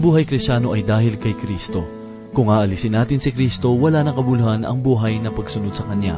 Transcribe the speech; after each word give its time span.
Ang 0.00 0.16
buhay 0.16 0.24
krisyano 0.24 0.72
ay 0.72 0.80
dahil 0.80 1.20
kay 1.20 1.36
Kristo. 1.36 1.84
Kung 2.32 2.48
aalisin 2.48 2.96
natin 2.96 3.20
si 3.20 3.36
Kristo, 3.36 3.76
wala 3.76 4.00
nang 4.00 4.16
kabuluhan 4.16 4.64
ang 4.64 4.80
buhay 4.80 5.20
na 5.20 5.28
pagsunod 5.28 5.76
sa 5.76 5.84
Kanya. 5.84 6.16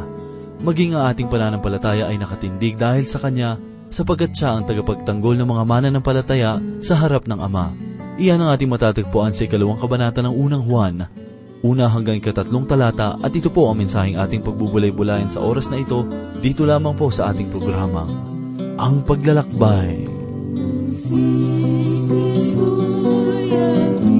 Maging 0.62 0.94
ang 0.94 1.10
ating 1.10 1.26
pananampalataya 1.26 2.06
ay 2.06 2.14
nakatindig 2.14 2.78
dahil 2.78 3.02
sa 3.10 3.18
Kanya, 3.18 3.58
sapagkat 3.90 4.38
siya 4.38 4.54
ang 4.54 4.70
tagapagtanggol 4.70 5.34
ng 5.34 5.50
mga 5.50 5.64
mananampalataya 5.66 6.62
sa 6.78 6.94
harap 6.94 7.26
ng 7.26 7.42
Ama. 7.42 7.74
Iyan 8.22 8.46
ang 8.46 8.54
ating 8.54 8.70
matatagpuan 8.70 9.34
sa 9.34 9.50
ikalawang 9.50 9.82
kabanata 9.82 10.22
ng 10.22 10.30
unang 10.30 10.62
Juan, 10.62 11.02
una 11.66 11.90
hanggang 11.90 12.22
ikatatlong 12.22 12.70
talata 12.70 13.18
at 13.18 13.34
ito 13.34 13.50
po 13.50 13.66
ang 13.66 13.82
mensaheng 13.82 14.14
ating 14.14 14.46
pagbubulay-bulayan 14.46 15.34
sa 15.34 15.42
oras 15.42 15.66
na 15.74 15.82
ito 15.82 16.06
dito 16.38 16.62
lamang 16.62 16.94
po 16.94 17.10
sa 17.10 17.34
ating 17.34 17.50
programa. 17.50 18.06
Ang 18.78 19.02
Paglalakbay. 19.02 20.06
Si 20.86 21.18
Kristo 22.06 23.01
ay 23.72 24.11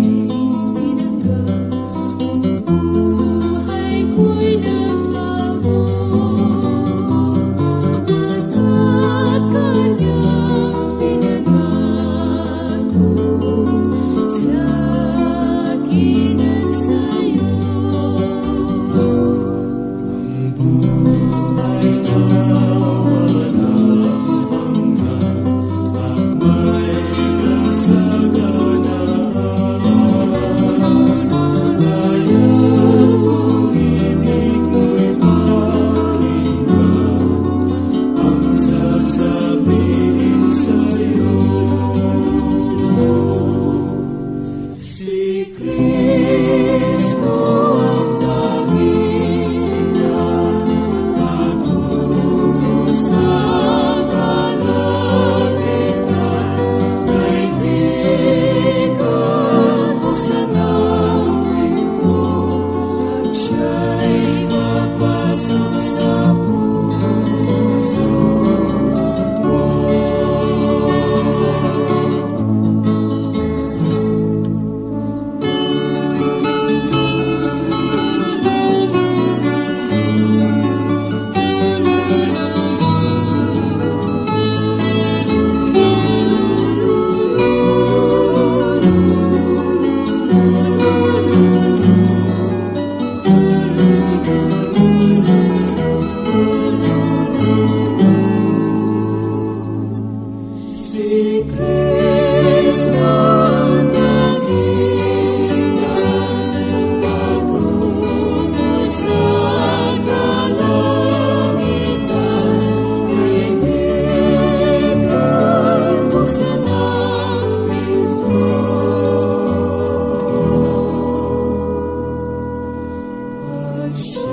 Kamusta 124.12 124.28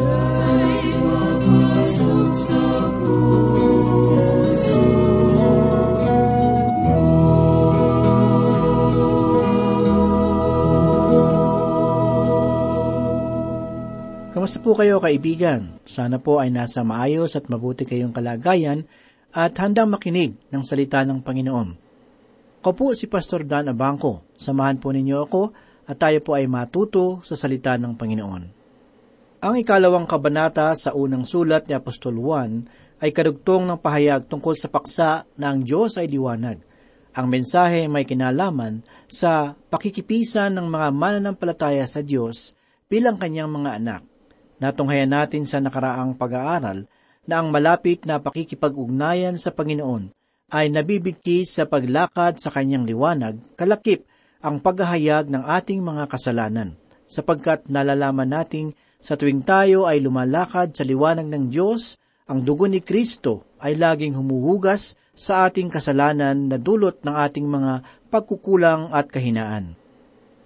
po 14.60 14.76
kayo 14.76 15.00
kaibigan? 15.00 15.80
Sana 15.88 16.20
po 16.20 16.44
ay 16.44 16.52
nasa 16.52 16.84
maayos 16.84 17.40
at 17.40 17.48
mabuti 17.48 17.88
kayong 17.88 18.12
kalagayan 18.12 18.84
at 19.32 19.56
handang 19.64 19.96
makinig 19.96 20.36
ng 20.52 20.64
salita 20.68 21.08
ng 21.08 21.24
Panginoon. 21.24 21.70
Ako 22.60 22.72
po 22.76 22.92
si 22.92 23.08
Pastor 23.08 23.48
Dan 23.48 23.72
Abangco. 23.72 24.28
Samahan 24.36 24.76
po 24.76 24.92
ninyo 24.92 25.24
ako 25.24 25.56
at 25.88 25.96
tayo 25.96 26.20
po 26.20 26.36
ay 26.36 26.52
matuto 26.52 27.24
sa 27.24 27.40
salita 27.40 27.80
ng 27.80 27.96
Panginoon. 27.96 28.59
Ang 29.40 29.64
ikalawang 29.64 30.04
kabanata 30.04 30.76
sa 30.76 30.92
unang 30.92 31.24
sulat 31.24 31.64
ni 31.64 31.72
Apostol 31.72 32.20
Juan 32.20 32.68
ay 33.00 33.16
kadugtong 33.16 33.72
ng 33.72 33.80
pahayag 33.80 34.28
tungkol 34.28 34.52
sa 34.52 34.68
paksa 34.68 35.24
na 35.40 35.56
ang 35.56 35.64
Diyos 35.64 35.96
ay 35.96 36.12
liwanag. 36.12 36.60
Ang 37.16 37.28
mensahe 37.32 37.88
may 37.88 38.04
kinalaman 38.04 38.84
sa 39.08 39.56
pakikipisan 39.72 40.60
ng 40.60 40.68
mga 40.68 40.88
mananampalataya 40.92 41.88
sa 41.88 42.04
Diyos 42.04 42.60
bilang 42.92 43.16
kanyang 43.16 43.48
mga 43.48 43.80
anak. 43.80 44.02
Natunghayan 44.60 45.16
natin 45.16 45.48
sa 45.48 45.64
nakaraang 45.64 46.20
pag-aaral 46.20 46.84
na 47.24 47.40
ang 47.40 47.48
malapit 47.48 48.04
na 48.04 48.20
pakikipag-ugnayan 48.20 49.40
sa 49.40 49.56
Panginoon 49.56 50.12
ay 50.52 50.68
nabibigkis 50.68 51.56
sa 51.56 51.64
paglakad 51.64 52.44
sa 52.44 52.52
kanyang 52.52 52.84
liwanag, 52.84 53.40
kalakip 53.56 54.04
ang 54.44 54.60
paghahayag 54.60 55.32
ng 55.32 55.48
ating 55.48 55.80
mga 55.80 56.12
kasalanan, 56.12 56.76
sapagkat 57.08 57.72
nalalaman 57.72 58.36
nating 58.36 58.76
sa 59.00 59.16
tuwing 59.16 59.48
tayo 59.48 59.88
ay 59.88 60.04
lumalakad 60.04 60.76
sa 60.76 60.84
liwanag 60.84 61.32
ng 61.32 61.48
Diyos, 61.48 61.96
ang 62.28 62.44
dugo 62.44 62.68
ni 62.68 62.84
Kristo 62.84 63.48
ay 63.64 63.80
laging 63.80 64.20
humuhugas 64.20 65.00
sa 65.16 65.48
ating 65.48 65.72
kasalanan 65.72 66.52
na 66.52 66.60
dulot 66.60 67.00
ng 67.02 67.16
ating 67.16 67.48
mga 67.48 67.74
pagkukulang 68.12 68.92
at 68.92 69.08
kahinaan. 69.08 69.74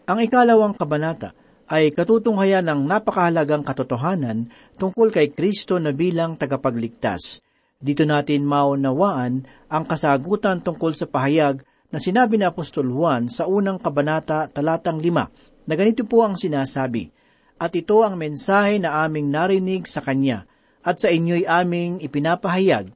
Ang 0.06 0.20
ikalawang 0.22 0.78
kabanata 0.78 1.34
ay 1.66 1.90
katutunghayan 1.92 2.70
ng 2.70 2.86
napakahalagang 2.86 3.66
katotohanan 3.66 4.54
tungkol 4.78 5.10
kay 5.10 5.34
Kristo 5.34 5.82
na 5.82 5.90
bilang 5.90 6.38
tagapagligtas. 6.38 7.42
Dito 7.84 8.06
natin 8.06 8.46
maunawaan 8.46 9.44
ang 9.68 9.84
kasagutan 9.90 10.62
tungkol 10.62 10.94
sa 10.96 11.10
pahayag 11.10 11.66
na 11.90 11.98
sinabi 11.98 12.38
ni 12.38 12.46
Apostol 12.46 12.88
Juan 12.88 13.28
sa 13.28 13.50
unang 13.50 13.82
kabanata 13.82 14.46
talatang 14.48 15.02
lima 15.02 15.28
na 15.66 15.74
ganito 15.74 16.06
po 16.08 16.24
ang 16.24 16.38
sinasabi, 16.40 17.23
At 17.64 17.72
ito 17.80 18.04
ang 18.04 18.20
mensahe 18.20 18.76
na 18.76 19.08
aming 19.08 19.32
narinig 19.32 19.88
sa 19.88 20.04
Kanya 20.04 20.44
at 20.84 21.00
sa 21.00 21.08
inyo'y 21.08 21.48
aming 21.48 22.04
ipinapahayag 22.04 22.92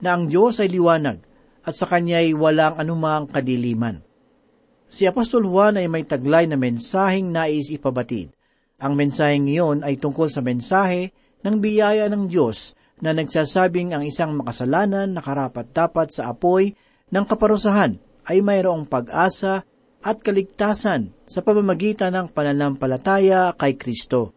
na 0.00 0.16
ang 0.16 0.32
Diyos 0.32 0.56
ay 0.56 0.72
liwanag 0.72 1.20
at 1.60 1.76
sa 1.76 1.84
Kanya'y 1.84 2.32
walang 2.32 2.80
anumang 2.80 3.28
kadiliman. 3.28 4.00
Si 4.88 5.04
Apostol 5.04 5.44
Juan 5.44 5.76
ay 5.76 5.84
may 5.92 6.08
taglay 6.08 6.48
na 6.48 6.56
mensaheng 6.56 7.28
nais 7.28 7.68
ipabatid. 7.68 8.32
Ang 8.80 8.96
mensaheng 8.96 9.52
iyon 9.52 9.84
ay 9.84 10.00
tungkol 10.00 10.32
sa 10.32 10.40
mensahe 10.40 11.12
ng 11.44 11.60
biyaya 11.60 12.08
ng 12.08 12.24
Diyos 12.32 12.72
na 13.04 13.12
nagsasabing 13.12 13.92
ang 13.92 14.00
isang 14.00 14.32
makasalanan 14.32 15.12
na 15.12 15.20
karapat-dapat 15.20 16.16
sa 16.16 16.32
apoy 16.32 16.72
ng 17.12 17.24
kaparusahan 17.28 18.00
ay 18.24 18.40
mayroong 18.40 18.88
pag-asa 18.88 19.68
at 20.02 20.20
kaligtasan 20.20 21.12
sa 21.24 21.40
pamamagitan 21.40 22.12
ng 22.14 22.26
pananampalataya 22.32 23.54
kay 23.56 23.76
Kristo. 23.78 24.36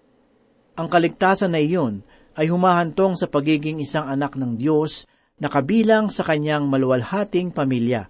Ang 0.79 0.87
kaligtasan 0.87 1.51
na 1.55 1.59
iyon 1.59 2.05
ay 2.39 2.47
humahantong 2.47 3.19
sa 3.19 3.27
pagiging 3.27 3.83
isang 3.83 4.07
anak 4.07 4.39
ng 4.39 4.55
Diyos 4.55 5.03
na 5.39 5.51
kabilang 5.51 6.07
sa 6.07 6.23
kanyang 6.23 6.67
maluwalhating 6.67 7.51
pamilya. 7.51 8.07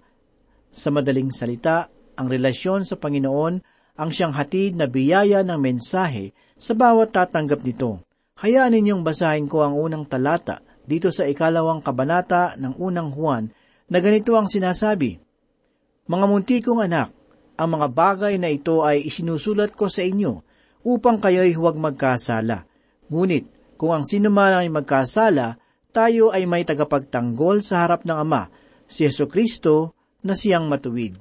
Sa 0.70 0.94
madaling 0.94 1.34
salita, 1.34 1.90
ang 2.14 2.30
relasyon 2.30 2.86
sa 2.86 2.94
Panginoon 2.94 3.54
ang 3.98 4.10
siyang 4.10 4.32
hatid 4.32 4.78
na 4.78 4.86
biyaya 4.86 5.42
ng 5.42 5.58
mensahe 5.58 6.32
sa 6.54 6.72
bawat 6.72 7.12
tatanggap 7.12 7.60
nito. 7.66 8.00
Hayaan 8.40 8.72
ninyong 8.72 9.04
basahin 9.04 9.50
ko 9.50 9.60
ang 9.60 9.76
unang 9.76 10.08
talata 10.08 10.64
dito 10.88 11.12
sa 11.12 11.28
ikalawang 11.28 11.84
kabanata 11.84 12.56
ng 12.56 12.80
unang 12.80 13.12
Juan 13.12 13.52
na 13.90 13.98
ganito 14.00 14.32
ang 14.38 14.48
sinasabi, 14.48 15.20
Mga 16.08 16.24
muntikong 16.26 16.80
anak, 16.80 17.12
ang 17.60 17.76
mga 17.76 17.92
bagay 17.92 18.40
na 18.40 18.48
ito 18.48 18.80
ay 18.80 19.04
isinusulat 19.04 19.76
ko 19.76 19.92
sa 19.92 20.00
inyo 20.00 20.40
upang 20.80 21.20
kayo'y 21.20 21.52
huwag 21.52 21.76
magkasala. 21.76 22.64
Ngunit, 23.12 23.76
kung 23.76 23.92
ang 23.92 24.08
sino 24.08 24.32
man 24.32 24.56
ay 24.56 24.72
magkasala, 24.72 25.60
tayo 25.92 26.32
ay 26.32 26.48
may 26.48 26.64
tagapagtanggol 26.64 27.60
sa 27.60 27.84
harap 27.84 28.08
ng 28.08 28.16
Ama, 28.16 28.48
si 28.88 29.04
Yeso 29.04 29.28
Kristo 29.28 29.92
na 30.24 30.32
siyang 30.32 30.72
matuwid. 30.72 31.20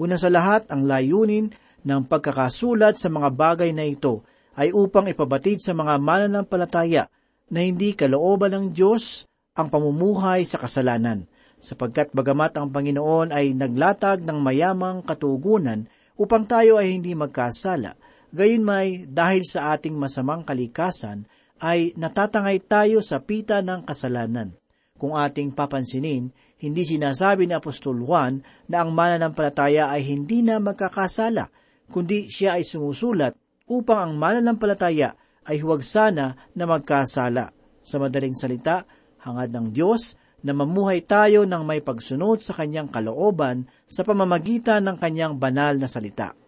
Una 0.00 0.16
sa 0.16 0.32
lahat, 0.32 0.72
ang 0.72 0.88
layunin 0.88 1.52
ng 1.84 2.00
pagkakasulat 2.08 2.96
sa 2.96 3.12
mga 3.12 3.28
bagay 3.36 3.76
na 3.76 3.84
ito 3.84 4.24
ay 4.56 4.72
upang 4.72 5.04
ipabatid 5.04 5.60
sa 5.60 5.76
mga 5.76 6.00
mananampalataya 6.00 7.12
na 7.52 7.60
hindi 7.60 7.92
kalooban 7.92 8.56
ng 8.56 8.66
Diyos 8.72 9.28
ang 9.52 9.68
pamumuhay 9.68 10.48
sa 10.48 10.56
kasalanan, 10.56 11.28
sapagkat 11.56 12.12
bagamat 12.12 12.56
ang 12.56 12.68
Panginoon 12.70 13.32
ay 13.32 13.56
naglatag 13.56 14.22
ng 14.22 14.38
mayamang 14.40 15.02
katugunan 15.02 15.88
upang 16.16 16.48
tayo 16.48 16.80
ay 16.80 16.96
hindi 16.96 17.12
magkasala, 17.12 17.96
gayon 18.32 18.64
may 18.64 19.04
dahil 19.04 19.44
sa 19.44 19.76
ating 19.76 19.96
masamang 19.96 20.44
kalikasan 20.44 21.28
ay 21.60 21.96
natatangay 21.96 22.60
tayo 22.64 23.00
sa 23.00 23.24
pita 23.24 23.64
ng 23.64 23.88
kasalanan. 23.88 24.52
Kung 24.96 25.12
ating 25.12 25.52
papansinin, 25.52 26.32
hindi 26.56 26.82
sinasabi 26.88 27.44
ni 27.44 27.52
Apostol 27.52 28.00
Juan 28.00 28.40
na 28.68 28.80
ang 28.80 28.96
mananampalataya 28.96 29.92
ay 29.92 30.08
hindi 30.08 30.40
na 30.40 30.56
magkakasala, 30.56 31.52
kundi 31.92 32.32
siya 32.32 32.56
ay 32.56 32.64
sumusulat 32.64 33.36
upang 33.68 34.00
ang 34.00 34.12
mananampalataya 34.16 35.12
ay 35.46 35.60
huwag 35.60 35.84
sana 35.84 36.32
na 36.56 36.64
magkasala. 36.64 37.52
Sa 37.84 38.00
madaling 38.02 38.34
salita, 38.34 38.88
hangad 39.20 39.52
ng 39.52 39.68
Diyos 39.70 40.16
na 40.46 40.54
mamuhay 40.54 41.02
tayo 41.02 41.42
ng 41.42 41.66
may 41.66 41.82
pagsunod 41.82 42.38
sa 42.38 42.54
kanyang 42.54 42.86
kalooban 42.86 43.66
sa 43.90 44.06
pamamagitan 44.06 44.86
ng 44.86 44.96
kanyang 45.02 45.34
banal 45.42 45.74
na 45.74 45.90
salita. 45.90 46.38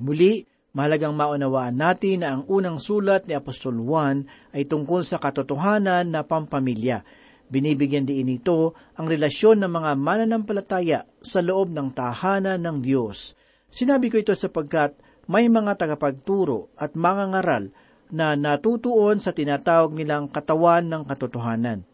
Muli, 0.00 0.48
mahalagang 0.72 1.12
maunawaan 1.12 1.76
natin 1.76 2.24
na 2.24 2.32
ang 2.32 2.48
unang 2.48 2.80
sulat 2.80 3.28
ni 3.28 3.36
Apostol 3.36 3.76
Juan 3.76 4.24
ay 4.56 4.64
tungkol 4.64 5.04
sa 5.04 5.20
katotohanan 5.20 6.08
na 6.08 6.24
pampamilya. 6.24 7.04
Binibigyan 7.52 8.08
din 8.08 8.40
ito 8.40 8.72
ang 8.96 9.04
relasyon 9.04 9.60
ng 9.60 9.68
mga 9.68 9.90
mananampalataya 10.00 11.04
sa 11.20 11.44
loob 11.44 11.76
ng 11.76 11.92
tahanan 11.92 12.56
ng 12.56 12.80
Diyos. 12.80 13.36
Sinabi 13.68 14.08
ko 14.08 14.16
ito 14.16 14.32
sapagkat 14.32 14.96
may 15.28 15.52
mga 15.52 15.76
tagapagturo 15.76 16.72
at 16.80 16.96
mga 16.96 17.36
ngaral 17.36 17.64
na 18.08 18.32
natutuon 18.32 19.20
sa 19.20 19.36
tinatawag 19.36 19.92
nilang 19.92 20.32
katawan 20.32 20.88
ng 20.88 21.02
katotohanan. 21.04 21.89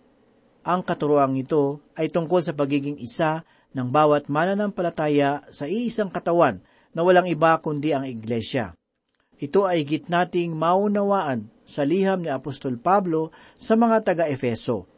Ang 0.67 0.83
katuroang 0.83 1.39
ito 1.39 1.79
ay 1.95 2.11
tungkol 2.11 2.43
sa 2.43 2.51
pagiging 2.51 2.99
isa 2.99 3.47
ng 3.71 3.87
bawat 3.87 4.27
mananampalataya 4.27 5.47
sa 5.47 5.71
iisang 5.71 6.11
katawan 6.11 6.59
na 6.91 7.07
walang 7.07 7.31
iba 7.31 7.55
kundi 7.63 7.95
ang 7.95 8.03
iglesia. 8.03 8.75
Ito 9.39 9.71
ay 9.71 9.87
git 9.87 10.11
nating 10.11 10.59
maunawaan 10.59 11.47
sa 11.63 11.87
liham 11.87 12.27
ni 12.27 12.35
Apostol 12.35 12.83
Pablo 12.83 13.31
sa 13.55 13.79
mga 13.79 14.11
taga-Efeso. 14.11 14.91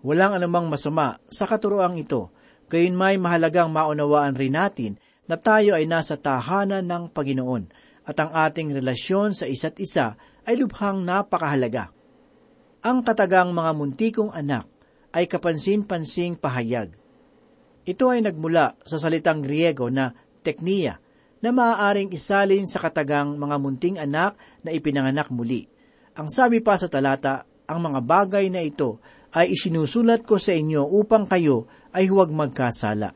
Walang 0.00 0.40
anumang 0.40 0.72
masama 0.72 1.20
sa 1.28 1.44
katuroang 1.44 2.00
ito, 2.00 2.32
gayon 2.72 2.96
may 2.96 3.20
mahalagang 3.20 3.68
maunawaan 3.68 4.40
rin 4.40 4.56
natin 4.56 4.96
na 5.28 5.36
tayo 5.36 5.76
ay 5.76 5.84
nasa 5.84 6.16
tahanan 6.16 6.88
ng 6.88 7.12
Panginoon 7.12 7.68
at 8.08 8.16
ang 8.16 8.32
ating 8.32 8.72
relasyon 8.72 9.36
sa 9.36 9.44
isa't 9.44 9.76
isa 9.84 10.16
ay 10.48 10.56
lubhang 10.56 11.04
napakahalaga. 11.04 11.92
Ang 12.80 13.04
katagang 13.04 13.52
mga 13.52 13.76
muntikong 13.76 14.32
anak 14.32 14.77
ay 15.12 15.24
kapansin-pansing 15.28 16.36
pahayag. 16.36 16.92
Ito 17.88 18.04
ay 18.12 18.20
nagmula 18.20 18.76
sa 18.84 19.00
salitang 19.00 19.40
Griego 19.40 19.88
na 19.88 20.12
tekniya 20.44 21.00
na 21.40 21.50
maaaring 21.54 22.12
isalin 22.12 22.66
sa 22.66 22.82
katagang 22.82 23.38
mga 23.38 23.56
munting 23.56 23.96
anak 23.96 24.36
na 24.60 24.70
ipinanganak 24.74 25.30
muli. 25.32 25.64
Ang 26.18 26.28
sabi 26.28 26.58
pa 26.58 26.74
sa 26.74 26.90
talata, 26.90 27.46
ang 27.68 27.78
mga 27.78 28.00
bagay 28.02 28.50
na 28.50 28.60
ito 28.60 28.98
ay 29.32 29.54
isinusulat 29.54 30.24
ko 30.24 30.40
sa 30.40 30.56
inyo 30.56 30.84
upang 30.84 31.28
kayo 31.28 31.68
ay 31.94 32.08
huwag 32.10 32.32
magkasala. 32.32 33.12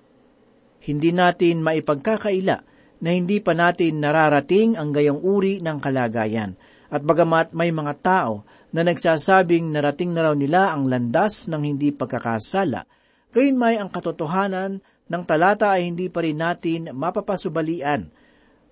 Hindi 0.83 1.11
natin 1.11 1.65
maipagkakaila 1.65 2.57
na 3.03 3.11
hindi 3.11 3.43
pa 3.43 3.53
natin 3.59 3.99
nararating 3.99 4.79
ang 4.79 4.95
gayong 4.95 5.19
uri 5.19 5.59
ng 5.59 5.79
kalagayan. 5.83 6.55
At 6.93 7.03
bagamat 7.03 7.57
may 7.57 7.75
mga 7.75 7.95
tao 7.99 8.45
na 8.73 8.83
nagsasabing 8.83 9.69
narating 9.69 10.17
na 10.17 10.29
raw 10.29 10.35
nila 10.35 10.73
ang 10.73 10.89
landas 10.89 11.47
ng 11.47 11.63
hindi 11.63 11.93
pagkakasala, 11.93 12.89
gayon 13.33 13.61
may 13.61 13.77
ang 13.77 13.93
katotohanan 13.93 14.81
ng 15.13 15.23
talata 15.29 15.77
ay 15.77 15.93
hindi 15.93 16.09
pa 16.09 16.25
rin 16.25 16.41
natin 16.41 16.89
mapapasubalian. 16.97 18.09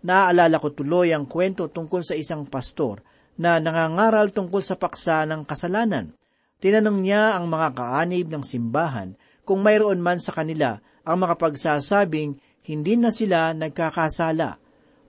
Naaalala 0.00 0.56
ko 0.56 0.72
tuloy 0.72 1.12
ang 1.12 1.28
kwento 1.28 1.68
tungkol 1.68 2.00
sa 2.00 2.16
isang 2.16 2.48
pastor 2.48 3.04
na 3.36 3.60
nangangaral 3.60 4.32
tungkol 4.32 4.64
sa 4.64 4.80
paksa 4.80 5.28
ng 5.28 5.44
kasalanan. 5.44 6.16
Tinanong 6.60 6.98
niya 7.04 7.36
ang 7.36 7.48
mga 7.48 7.76
kaanib 7.76 8.32
ng 8.32 8.44
simbahan 8.44 9.16
kung 9.44 9.60
mayroon 9.60 10.00
man 10.00 10.20
sa 10.20 10.32
kanila 10.32 10.80
ang 11.04 11.16
makapagsasabing 11.20 12.40
hindi 12.68 12.94
na 12.96 13.12
sila 13.12 13.52
nagkakasala. 13.52 14.60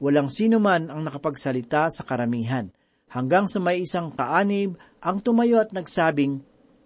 Walang 0.04 0.32
sino 0.32 0.60
man 0.60 0.92
ang 0.92 1.04
nakapagsalita 1.08 1.92
sa 1.92 2.04
karamihan. 2.04 2.72
Hanggang 3.12 3.52
sa 3.52 3.60
may 3.60 3.84
isang 3.84 4.16
kaanib 4.16 4.80
ang 5.04 5.20
tumayo 5.20 5.60
at 5.60 5.76
nagsabing, 5.76 6.40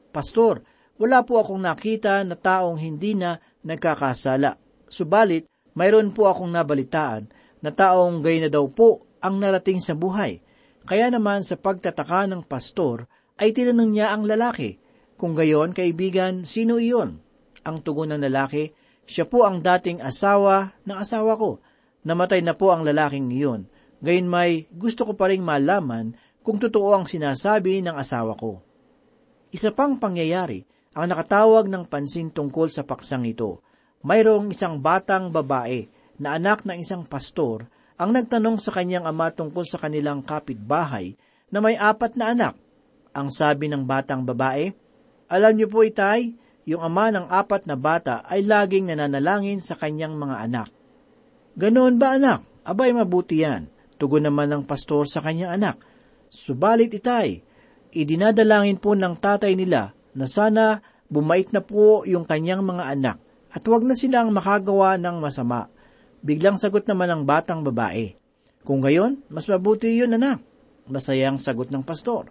Pastor, 0.09 0.65
wala 0.97 1.21
po 1.21 1.37
akong 1.37 1.61
nakita 1.61 2.25
na 2.25 2.33
taong 2.33 2.81
hindi 2.81 3.13
na 3.13 3.37
nagkakasala. 3.61 4.57
Subalit, 4.89 5.45
mayroon 5.77 6.09
po 6.15 6.25
akong 6.25 6.49
nabalitaan 6.49 7.29
na 7.61 7.69
taong 7.69 8.25
gay 8.25 8.41
na 8.41 8.49
daw 8.49 8.65
po 8.65 9.05
ang 9.21 9.37
narating 9.37 9.77
sa 9.83 9.93
buhay. 9.93 10.41
Kaya 10.85 11.13
naman 11.13 11.45
sa 11.45 11.61
pagtataka 11.61 12.25
ng 12.25 12.41
pastor, 12.45 13.05
ay 13.37 13.53
tinanong 13.53 13.91
niya 13.93 14.15
ang 14.15 14.25
lalaki, 14.25 14.81
kung 15.19 15.37
gayon, 15.37 15.77
kaibigan, 15.77 16.41
sino 16.47 16.81
iyon? 16.81 17.21
Ang 17.65 17.85
tugon 17.85 18.15
ng 18.15 18.21
lalaki, 18.25 18.73
siya 19.05 19.29
po 19.29 19.45
ang 19.45 19.61
dating 19.61 20.01
asawa 20.01 20.73
ng 20.89 20.97
asawa 20.97 21.37
ko. 21.37 21.61
Namatay 22.05 22.41
na 22.41 22.57
po 22.57 22.73
ang 22.73 22.81
lalaking 22.81 23.29
iyon. 23.29 23.69
Gayon 24.05 24.29
may 24.29 24.69
gusto 24.69 25.01
ko 25.01 25.17
pa 25.17 25.33
rin 25.33 25.41
malaman 25.41 26.13
kung 26.45 26.61
totoo 26.61 26.93
ang 26.93 27.09
sinasabi 27.09 27.81
ng 27.81 27.97
asawa 27.97 28.37
ko. 28.37 28.61
Isa 29.49 29.73
pang 29.73 29.97
pangyayari 29.97 30.61
ang 30.93 31.09
nakatawag 31.09 31.65
ng 31.65 31.89
pansin 31.89 32.29
tungkol 32.29 32.69
sa 32.69 32.85
paksang 32.85 33.25
ito. 33.25 33.65
Mayroong 34.05 34.53
isang 34.53 34.77
batang 34.77 35.33
babae 35.33 35.89
na 36.21 36.37
anak 36.37 36.69
ng 36.69 36.77
isang 36.77 37.01
pastor 37.01 37.65
ang 37.97 38.13
nagtanong 38.13 38.61
sa 38.61 38.69
kanyang 38.69 39.09
ama 39.09 39.33
tungkol 39.33 39.65
sa 39.65 39.81
kanilang 39.81 40.21
kapitbahay 40.21 41.17
na 41.49 41.57
may 41.57 41.73
apat 41.73 42.13
na 42.13 42.29
anak. 42.29 42.53
Ang 43.17 43.33
sabi 43.33 43.73
ng 43.73 43.89
batang 43.89 44.21
babae, 44.21 44.69
Alam 45.33 45.57
niyo 45.57 45.65
po 45.65 45.81
itay, 45.81 46.29
yung 46.69 46.85
ama 46.85 47.09
ng 47.09 47.25
apat 47.25 47.65
na 47.65 47.73
bata 47.73 48.21
ay 48.29 48.45
laging 48.45 48.93
nananalangin 48.93 49.65
sa 49.65 49.73
kanyang 49.73 50.13
mga 50.13 50.45
anak. 50.45 50.69
Ganoon 51.57 51.97
ba 51.97 52.21
anak? 52.21 52.45
Abay 52.67 52.93
mabuti 52.93 53.41
yan. 53.41 53.74
Tugon 53.95 54.27
naman 54.27 54.51
ng 54.51 54.63
pastor 54.67 55.07
sa 55.07 55.23
kanyang 55.23 55.55
anak. 55.55 55.79
Subalit 56.27 56.91
itay, 56.91 57.39
idinadalangin 57.95 58.79
po 58.81 58.91
ng 58.93 59.15
tatay 59.15 59.55
nila 59.55 59.95
na 60.11 60.27
sana 60.27 60.83
bumait 61.07 61.47
na 61.55 61.63
po 61.63 62.03
yung 62.03 62.27
kanyang 62.27 62.65
mga 62.65 62.83
anak 62.91 63.17
at 63.55 63.63
huwag 63.63 63.87
na 63.87 63.95
silang 63.95 64.35
makagawa 64.35 64.99
ng 64.99 65.23
masama. 65.23 65.71
Biglang 66.25 66.59
sagot 66.59 66.89
naman 66.89 67.07
ng 67.07 67.21
batang 67.23 67.63
babae. 67.63 68.17
Kung 68.65 68.81
gayon, 68.83 69.21
mas 69.31 69.47
mabuti 69.47 69.93
yun 69.95 70.17
anak. 70.17 70.41
Masayang 70.89 71.39
sagot 71.39 71.71
ng 71.71 71.85
pastor. 71.85 72.27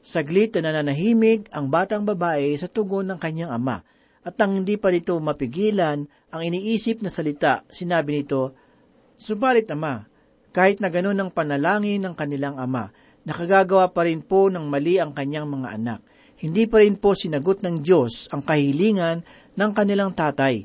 Saglit 0.00 0.54
na 0.56 0.70
nananahimik 0.70 1.50
ang 1.50 1.68
batang 1.68 2.06
babae 2.06 2.54
sa 2.54 2.70
tugon 2.70 3.10
ng 3.10 3.18
kanyang 3.18 3.50
ama 3.52 3.82
at 4.28 4.34
nang 4.36 4.62
hindi 4.62 4.76
pa 4.76 4.92
nito 4.92 5.16
mapigilan 5.18 6.04
ang 6.28 6.42
iniisip 6.44 7.00
na 7.00 7.10
salita, 7.10 7.64
sinabi 7.72 8.20
nito, 8.20 8.52
Subalit 9.18 9.66
ama, 9.72 10.04
kahit 10.52 10.80
na 10.80 10.88
ganun 10.88 11.18
ang 11.20 11.30
panalangin 11.30 12.02
ng 12.02 12.14
kanilang 12.16 12.56
ama, 12.56 12.90
nakagagawa 13.28 13.92
pa 13.92 14.08
rin 14.08 14.24
po 14.24 14.48
ng 14.48 14.64
mali 14.64 14.96
ang 14.96 15.12
kanyang 15.12 15.48
mga 15.48 15.68
anak. 15.76 16.00
Hindi 16.38 16.70
pa 16.70 16.80
rin 16.80 16.96
po 16.96 17.18
sinagot 17.18 17.60
ng 17.66 17.82
Diyos 17.82 18.30
ang 18.30 18.46
kahilingan 18.46 19.26
ng 19.58 19.70
kanilang 19.74 20.14
tatay. 20.14 20.64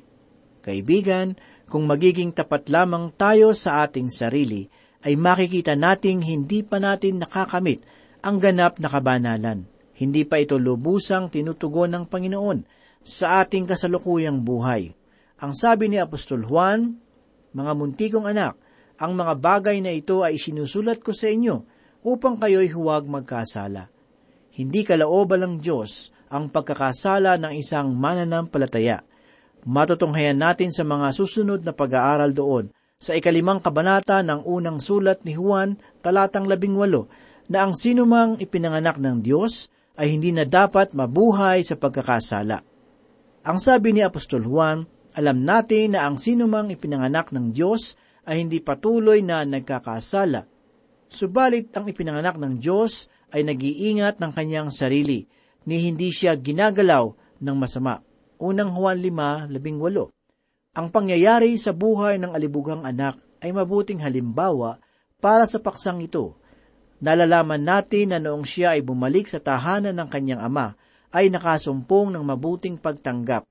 Kaibigan, 0.64 1.36
kung 1.68 1.90
magiging 1.90 2.32
tapat 2.32 2.70
lamang 2.70 3.12
tayo 3.18 3.52
sa 3.58 3.84
ating 3.84 4.14
sarili, 4.14 4.70
ay 5.04 5.20
makikita 5.20 5.76
nating 5.76 6.24
hindi 6.24 6.64
pa 6.64 6.80
natin 6.80 7.20
nakakamit 7.20 7.84
ang 8.24 8.40
ganap 8.40 8.80
na 8.80 8.88
kabanalan. 8.88 9.68
Hindi 9.98 10.24
pa 10.24 10.40
ito 10.40 10.56
lubusang 10.56 11.28
tinutugon 11.28 11.92
ng 11.92 12.06
Panginoon 12.08 12.60
sa 13.04 13.44
ating 13.44 13.68
kasalukuyang 13.68 14.40
buhay. 14.42 14.96
Ang 15.44 15.52
sabi 15.52 15.92
ni 15.92 16.00
Apostol 16.00 16.48
Juan, 16.48 16.96
Mga 17.54 17.72
muntikong 17.78 18.26
anak, 18.26 18.58
ang 18.98 19.18
mga 19.18 19.34
bagay 19.42 19.78
na 19.82 19.94
ito 19.94 20.22
ay 20.22 20.38
sinusulat 20.38 21.02
ko 21.02 21.12
sa 21.16 21.30
inyo 21.30 21.56
upang 22.06 22.38
kayo'y 22.38 22.70
huwag 22.74 23.08
magkasala. 23.10 23.90
Hindi 24.54 24.86
kalaoban 24.86 25.42
ng 25.42 25.56
Diyos 25.64 26.14
ang 26.30 26.50
pagkakasala 26.50 27.42
ng 27.42 27.54
isang 27.58 27.94
mananampalataya. 27.94 29.02
Matutunghayan 29.64 30.38
natin 30.38 30.70
sa 30.70 30.84
mga 30.84 31.16
susunod 31.16 31.64
na 31.64 31.74
pag-aaral 31.74 32.36
doon 32.36 32.70
sa 33.04 33.18
ikalimang 33.20 33.60
kabanata 33.60 34.24
ng 34.24 34.48
unang 34.48 34.80
sulat 34.80 35.28
ni 35.28 35.36
Juan, 35.36 35.76
talatang 36.00 36.48
labing 36.48 36.80
walo, 36.80 37.12
na 37.52 37.68
ang 37.68 37.76
sinumang 37.76 38.40
ipinanganak 38.40 38.96
ng 38.96 39.20
Diyos 39.20 39.68
ay 40.00 40.16
hindi 40.16 40.32
na 40.32 40.48
dapat 40.48 40.96
mabuhay 40.96 41.68
sa 41.68 41.76
pagkakasala. 41.76 42.64
Ang 43.44 43.58
sabi 43.60 43.92
ni 43.92 44.00
Apostol 44.00 44.48
Juan, 44.48 44.88
alam 45.20 45.44
natin 45.44 45.94
na 45.94 46.08
ang 46.08 46.16
sinumang 46.16 46.72
ipinanganak 46.72 47.36
ng 47.36 47.52
Diyos 47.52 48.00
ay 48.24 48.44
hindi 48.44 48.64
patuloy 48.64 49.20
na 49.20 49.44
nagkakasala. 49.44 50.48
Subalit 51.12 51.70
ang 51.76 51.86
ipinanganak 51.88 52.40
ng 52.40 52.58
Diyos 52.58 53.12
ay 53.34 53.46
nag-iingat 53.46 54.18
ng 54.22 54.32
kanyang 54.32 54.70
sarili, 54.70 55.28
ni 55.64 55.88
hindi 55.88 56.10
siya 56.12 56.36
ginagalaw 56.36 57.12
ng 57.40 57.56
masama. 57.56 58.02
Unang 58.40 58.76
Juan 58.76 59.00
5:18. 59.00 60.12
Ang 60.74 60.88
pangyayari 60.90 61.54
sa 61.62 61.72
buhay 61.72 62.18
ng 62.18 62.34
alibugang 62.34 62.82
anak 62.82 63.22
ay 63.46 63.54
mabuting 63.54 64.02
halimbawa 64.02 64.82
para 65.22 65.46
sa 65.46 65.62
paksang 65.62 66.02
ito. 66.02 66.36
Nalalaman 67.04 67.62
natin 67.62 68.16
na 68.16 68.20
noong 68.20 68.48
siya 68.48 68.80
ay 68.80 68.82
bumalik 68.82 69.28
sa 69.28 69.38
tahanan 69.38 69.94
ng 70.00 70.08
kanyang 70.08 70.42
ama, 70.42 70.74
ay 71.14 71.30
nakasumpong 71.30 72.10
ng 72.16 72.24
mabuting 72.26 72.80
pagtanggap. 72.80 73.46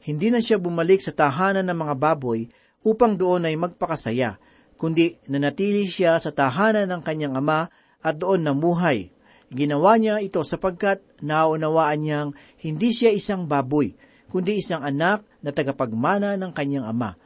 Hindi 0.00 0.30
na 0.30 0.38
siya 0.38 0.56
bumalik 0.62 1.02
sa 1.02 1.12
tahanan 1.12 1.66
ng 1.66 1.78
mga 1.80 1.94
baboy 1.98 2.46
upang 2.84 3.16
doon 3.16 3.48
ay 3.48 3.56
magpakasaya, 3.56 4.40
kundi 4.80 5.20
nanatili 5.28 5.84
siya 5.84 6.16
sa 6.16 6.32
tahanan 6.32 6.88
ng 6.88 7.02
kanyang 7.04 7.36
ama 7.36 7.68
at 8.00 8.16
doon 8.16 8.44
namuhay. 8.44 9.12
Ginawa 9.50 9.98
niya 9.98 10.22
ito 10.22 10.40
sapagkat 10.46 11.02
naunawaan 11.20 12.00
niyang 12.00 12.30
hindi 12.62 12.94
siya 12.94 13.10
isang 13.10 13.50
baboy, 13.50 13.92
kundi 14.30 14.62
isang 14.62 14.86
anak 14.86 15.26
na 15.42 15.50
tagapagmana 15.50 16.38
ng 16.38 16.52
kanyang 16.54 16.86
ama. 16.86 17.18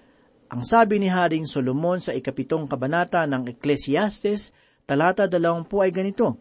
Ang 0.49 0.63
sabi 0.65 1.03
ni 1.03 1.13
Haring 1.13 1.45
Solomon 1.45 2.01
sa 2.01 2.17
ikapitong 2.17 2.65
kabanata 2.65 3.29
ng 3.29 3.53
Ecclesiastes, 3.53 4.57
talata 4.89 5.29
dalawampu 5.29 5.85
ay 5.85 5.93
ganito, 5.93 6.41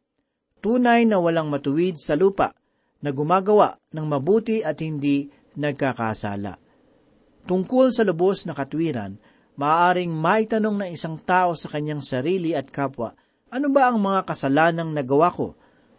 Tunay 0.64 1.04
na 1.04 1.20
walang 1.20 1.52
matuwid 1.52 2.00
sa 2.00 2.16
lupa, 2.16 2.56
na 3.04 3.12
gumagawa 3.12 3.76
ng 3.92 4.06
mabuti 4.08 4.64
at 4.64 4.80
hindi 4.80 5.28
nagkakasala. 5.60 6.63
Tungkol 7.44 7.92
sa 7.92 8.08
lubos 8.08 8.48
na 8.48 8.56
katwiran, 8.56 9.20
maaaring 9.60 10.16
maitanong 10.16 10.80
ng 10.80 10.90
isang 10.96 11.20
tao 11.20 11.54
sa 11.60 11.68
kanyang 11.68 12.00
sarili 12.00 12.56
at 12.56 12.72
kapwa, 12.72 13.12
ano 13.52 13.68
ba 13.70 13.92
ang 13.92 14.00
mga 14.00 14.24
kasalanang 14.24 14.96
nagawa 14.96 15.30
ko? 15.30 15.54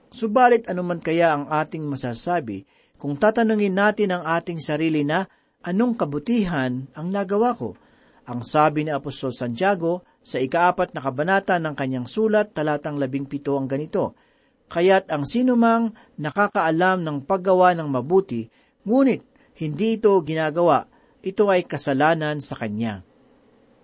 Subalit 0.09 0.67
anuman 0.73 1.05
kaya 1.05 1.37
ang 1.37 1.45
ating 1.53 1.85
masasabi 1.85 2.65
kung 2.97 3.21
tatanungin 3.21 3.77
natin 3.77 4.15
ang 4.15 4.25
ating 4.25 4.57
sarili 4.57 5.05
na 5.05 5.29
anong 5.63 6.01
kabutihan 6.01 6.89
ang 6.97 7.13
nagawa 7.13 7.53
ko? 7.53 7.77
Ang 8.25 8.41
sabi 8.41 8.89
ni 8.89 8.91
Apostol 8.95 9.37
Santiago 9.37 10.01
sa 10.25 10.41
ikaapat 10.41 10.97
na 10.97 11.05
kabanata 11.05 11.61
ng 11.61 11.77
kanyang 11.77 12.09
sulat 12.09 12.57
talatang 12.57 12.97
labing 12.97 13.29
pito 13.29 13.53
ang 13.61 13.69
ganito, 13.69 14.17
Kaya't 14.65 15.13
ang 15.13 15.29
sinumang 15.29 15.93
nakakaalam 16.17 17.05
ng 17.05 17.29
paggawa 17.29 17.77
ng 17.77 17.85
mabuti, 17.85 18.49
ngunit 18.89 19.21
hindi 19.61 20.01
ito 20.01 20.17
ginagawa, 20.25 20.89
ito 21.25 21.49
ay 21.49 21.64
kasalanan 21.64 22.45
sa 22.45 22.61
kanya. 22.61 23.00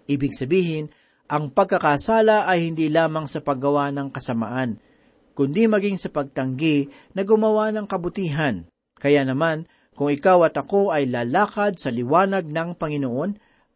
Ibig 0.04 0.36
sabihin, 0.36 0.92
ang 1.30 1.48
pagkakasala 1.48 2.44
ay 2.44 2.68
hindi 2.68 2.92
lamang 2.92 3.24
sa 3.24 3.40
paggawa 3.40 3.88
ng 3.94 4.12
kasamaan, 4.12 4.76
kundi 5.32 5.64
maging 5.64 5.96
sa 5.96 6.12
pagtanggi 6.12 6.90
na 7.16 7.24
gumawa 7.24 7.72
ng 7.72 7.88
kabutihan. 7.88 8.68
Kaya 9.00 9.24
naman, 9.24 9.64
kung 9.96 10.12
ikaw 10.12 10.44
at 10.44 10.60
ako 10.60 10.92
ay 10.92 11.08
lalakad 11.08 11.80
sa 11.80 11.88
liwanag 11.88 12.44
ng 12.50 12.76
Panginoon, 12.76 13.30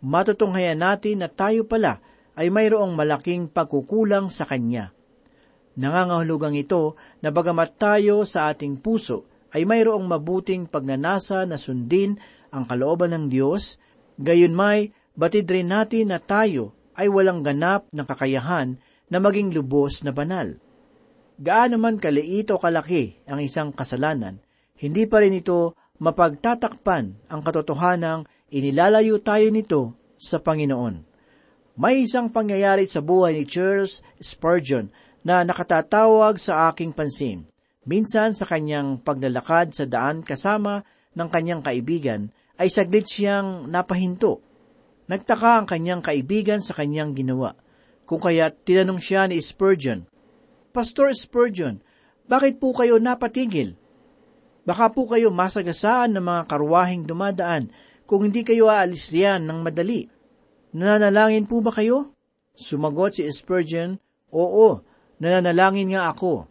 matutunghayan 0.04 0.84
natin 0.84 1.24
na 1.24 1.32
tayo 1.32 1.64
pala 1.64 2.04
ay 2.36 2.52
mayroong 2.52 2.92
malaking 2.92 3.48
pagkukulang 3.48 4.28
sa 4.28 4.44
Kanya. 4.44 4.92
Nangangahulugang 5.74 6.54
ito 6.54 6.98
na 7.22 7.32
bagamat 7.32 7.80
tayo 7.80 8.26
sa 8.28 8.52
ating 8.52 8.78
puso 8.78 9.26
ay 9.54 9.62
mayroong 9.62 10.02
mabuting 10.02 10.66
pagnanasa 10.66 11.46
na 11.46 11.54
sundin 11.54 12.18
ang 12.54 12.70
kalooban 12.70 13.10
ng 13.10 13.26
Diyos, 13.26 13.82
gayon 14.14 14.54
may 14.54 14.94
batid 15.18 15.50
rin 15.50 15.74
natin 15.74 16.14
na 16.14 16.22
tayo 16.22 16.70
ay 16.94 17.10
walang 17.10 17.42
ganap 17.42 17.90
na 17.90 18.06
kakayahan 18.06 18.78
na 19.10 19.18
maging 19.18 19.50
lubos 19.50 20.06
na 20.06 20.14
banal. 20.14 20.54
Gaano 21.34 21.82
man 21.82 21.98
kaliit 21.98 22.54
o 22.54 22.62
kalaki 22.62 23.18
ang 23.26 23.42
isang 23.42 23.74
kasalanan, 23.74 24.38
hindi 24.78 25.10
pa 25.10 25.18
rin 25.18 25.34
ito 25.34 25.74
mapagtatakpan 25.98 27.26
ang 27.26 27.40
katotohanang 27.42 28.30
inilalayo 28.54 29.18
tayo 29.18 29.50
nito 29.50 29.98
sa 30.14 30.38
Panginoon. 30.38 31.02
May 31.74 32.06
isang 32.06 32.30
pangyayari 32.30 32.86
sa 32.86 33.02
buhay 33.02 33.34
ni 33.34 33.44
Charles 33.50 34.06
Spurgeon 34.22 34.94
na 35.26 35.42
nakatatawag 35.42 36.38
sa 36.38 36.70
aking 36.70 36.94
pansin. 36.94 37.50
Minsan 37.82 38.38
sa 38.38 38.46
kanyang 38.46 39.02
paglalakad 39.02 39.74
sa 39.74 39.84
daan 39.90 40.22
kasama 40.22 40.86
ng 41.18 41.28
kanyang 41.28 41.66
kaibigan 41.66 42.30
ay 42.58 42.70
saglit 42.70 43.06
siyang 43.06 43.66
napahinto. 43.66 44.40
Nagtaka 45.10 45.60
ang 45.60 45.66
kanyang 45.68 46.00
kaibigan 46.00 46.64
sa 46.64 46.72
kanyang 46.72 47.12
ginawa. 47.12 47.52
Kung 48.04 48.20
kaya 48.20 48.52
tinanong 48.52 49.00
siya 49.00 49.28
ni 49.28 49.40
Spurgeon, 49.40 50.04
Pastor 50.72 51.12
Spurgeon, 51.14 51.80
bakit 52.24 52.60
po 52.60 52.72
kayo 52.72 52.96
napatigil? 53.00 53.76
Baka 54.64 54.92
po 54.92 55.04
kayo 55.04 55.28
masagasaan 55.28 56.16
ng 56.16 56.24
mga 56.24 56.42
karwahing 56.48 57.04
dumadaan 57.04 57.68
kung 58.08 58.24
hindi 58.24 58.44
kayo 58.44 58.72
aalis 58.72 59.12
riyan 59.12 59.44
ng 59.44 59.60
madali. 59.60 60.08
Nananalangin 60.72 61.44
po 61.44 61.60
ba 61.60 61.72
kayo? 61.72 62.16
Sumagot 62.56 63.20
si 63.20 63.28
Spurgeon, 63.28 64.00
Oo, 64.34 64.82
nananalangin 65.22 65.94
nga 65.94 66.10
ako. 66.10 66.50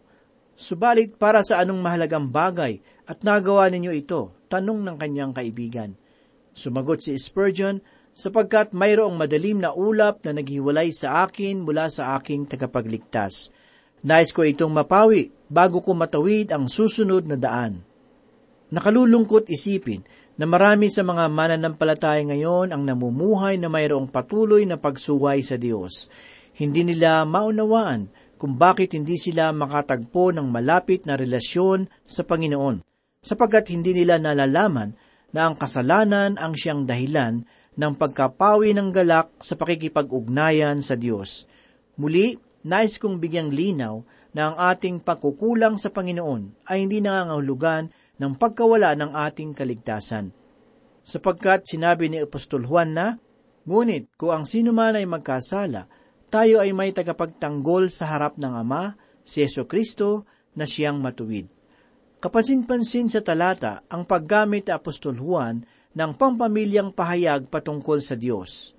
Subalit 0.56 1.20
para 1.20 1.44
sa 1.44 1.60
anong 1.60 1.84
mahalagang 1.84 2.32
bagay 2.32 2.80
at 3.04 3.20
nagawa 3.20 3.68
ninyo 3.68 3.92
ito? 3.92 4.32
Tanong 4.54 4.86
ng 4.86 4.96
kanyang 5.02 5.34
kaibigan. 5.34 5.98
Sumagot 6.54 7.02
si 7.02 7.18
Spurgeon, 7.18 7.82
sapagkat 8.14 8.70
mayroong 8.70 9.18
madalim 9.18 9.58
na 9.58 9.74
ulap 9.74 10.22
na 10.22 10.38
naghiwalay 10.38 10.94
sa 10.94 11.26
akin 11.26 11.66
mula 11.66 11.90
sa 11.90 12.14
aking 12.14 12.46
tagapagligtas. 12.46 13.50
Nais 14.06 14.30
ko 14.30 14.46
itong 14.46 14.70
mapawi 14.70 15.34
bago 15.50 15.82
ko 15.82 15.98
matawid 15.98 16.54
ang 16.54 16.70
susunod 16.70 17.26
na 17.26 17.34
daan. 17.34 17.82
Nakalulungkot 18.70 19.50
isipin 19.50 20.06
na 20.38 20.46
marami 20.46 20.86
sa 20.86 21.02
mga 21.02 21.26
mananampalataya 21.34 22.22
ngayon 22.22 22.70
ang 22.70 22.86
namumuhay 22.86 23.58
na 23.58 23.66
mayroong 23.66 24.06
patuloy 24.06 24.62
na 24.62 24.78
pagsuway 24.78 25.42
sa 25.42 25.58
Diyos. 25.58 26.06
Hindi 26.54 26.94
nila 26.94 27.26
maunawaan 27.26 28.06
kung 28.38 28.54
bakit 28.54 28.94
hindi 28.94 29.18
sila 29.18 29.50
makatagpo 29.50 30.30
ng 30.30 30.46
malapit 30.46 31.10
na 31.10 31.18
relasyon 31.18 31.90
sa 32.06 32.22
Panginoon, 32.22 32.93
sapagkat 33.24 33.72
hindi 33.72 33.96
nila 33.96 34.20
nalalaman 34.20 34.94
na 35.34 35.50
ang 35.50 35.56
kasalanan 35.56 36.36
ang 36.36 36.54
siyang 36.54 36.84
dahilan 36.84 37.42
ng 37.74 37.92
pagkapawi 37.98 38.70
ng 38.76 38.94
galak 38.94 39.34
sa 39.42 39.58
pakikipag-ugnayan 39.58 40.78
sa 40.78 40.94
Diyos. 40.94 41.50
Muli, 41.98 42.38
nais 42.62 43.00
kong 43.02 43.18
bigyang 43.18 43.50
linaw 43.50 44.04
na 44.34 44.52
ang 44.52 44.56
ating 44.70 45.02
pagkukulang 45.02 45.80
sa 45.80 45.90
Panginoon 45.90 46.70
ay 46.70 46.86
hindi 46.86 47.02
nangangahulugan 47.02 47.90
ng 48.18 48.32
pagkawala 48.38 48.94
ng 48.94 49.10
ating 49.10 49.58
kaligtasan. 49.58 50.30
Sapagkat 51.02 51.66
sinabi 51.66 52.06
ni 52.06 52.22
Apostol 52.22 52.66
Juan 52.66 52.94
na, 52.94 53.18
Ngunit 53.64 54.12
kung 54.20 54.32
ang 54.32 54.44
sino 54.44 54.76
man 54.76 54.92
ay 54.92 55.08
magkasala, 55.08 55.88
tayo 56.28 56.60
ay 56.60 56.76
may 56.76 56.92
tagapagtanggol 56.92 57.88
sa 57.88 58.12
harap 58.12 58.36
ng 58.36 58.52
Ama, 58.52 58.98
si 59.24 59.40
Yeso 59.40 59.64
Kristo, 59.64 60.28
na 60.52 60.68
siyang 60.68 61.00
matuwid. 61.00 61.53
Kapansin-pansin 62.24 63.12
sa 63.12 63.20
talata 63.20 63.84
ang 63.92 64.08
paggamit 64.08 64.64
ni 64.64 64.72
Apostol 64.72 65.20
Juan 65.20 65.60
ng 65.92 66.10
pampamilyang 66.16 66.88
pahayag 66.88 67.52
patungkol 67.52 68.00
sa 68.00 68.16
Diyos. 68.16 68.72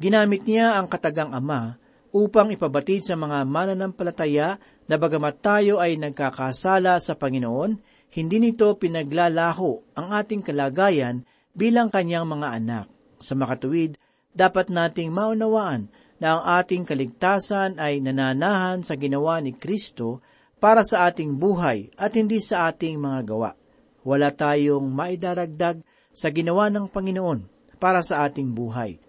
Ginamit 0.00 0.48
niya 0.48 0.80
ang 0.80 0.88
katagang 0.88 1.36
Ama 1.36 1.76
upang 2.16 2.48
ipabatid 2.48 3.04
sa 3.04 3.12
mga 3.12 3.44
mananampalataya 3.44 4.56
na 4.88 4.96
bagamat 4.96 5.44
tayo 5.44 5.84
ay 5.84 6.00
nagkakasala 6.00 6.96
sa 6.96 7.12
Panginoon, 7.12 7.76
hindi 8.16 8.40
nito 8.40 8.72
pinaglalaho 8.80 9.92
ang 9.92 10.16
ating 10.16 10.40
kalagayan 10.40 11.28
bilang 11.52 11.92
kanyang 11.92 12.24
mga 12.24 12.56
anak. 12.56 12.86
Sa 13.20 13.36
makatuwid, 13.36 14.00
dapat 14.32 14.72
nating 14.72 15.12
maunawaan 15.12 15.92
na 16.24 16.40
ang 16.40 16.64
ating 16.64 16.88
kaligtasan 16.88 17.76
ay 17.76 18.00
nananahan 18.00 18.80
sa 18.80 18.96
ginawa 18.96 19.44
ni 19.44 19.52
Kristo 19.52 20.24
para 20.62 20.86
sa 20.86 21.10
ating 21.10 21.34
buhay 21.42 21.90
at 21.98 22.14
hindi 22.14 22.38
sa 22.38 22.70
ating 22.70 22.94
mga 23.02 23.20
gawa. 23.26 23.50
Wala 24.06 24.30
tayong 24.30 24.86
maidaragdag 24.94 25.82
sa 26.14 26.30
ginawa 26.30 26.70
ng 26.70 26.86
Panginoon 26.86 27.50
para 27.82 27.98
sa 27.98 28.22
ating 28.22 28.54
buhay. 28.54 29.02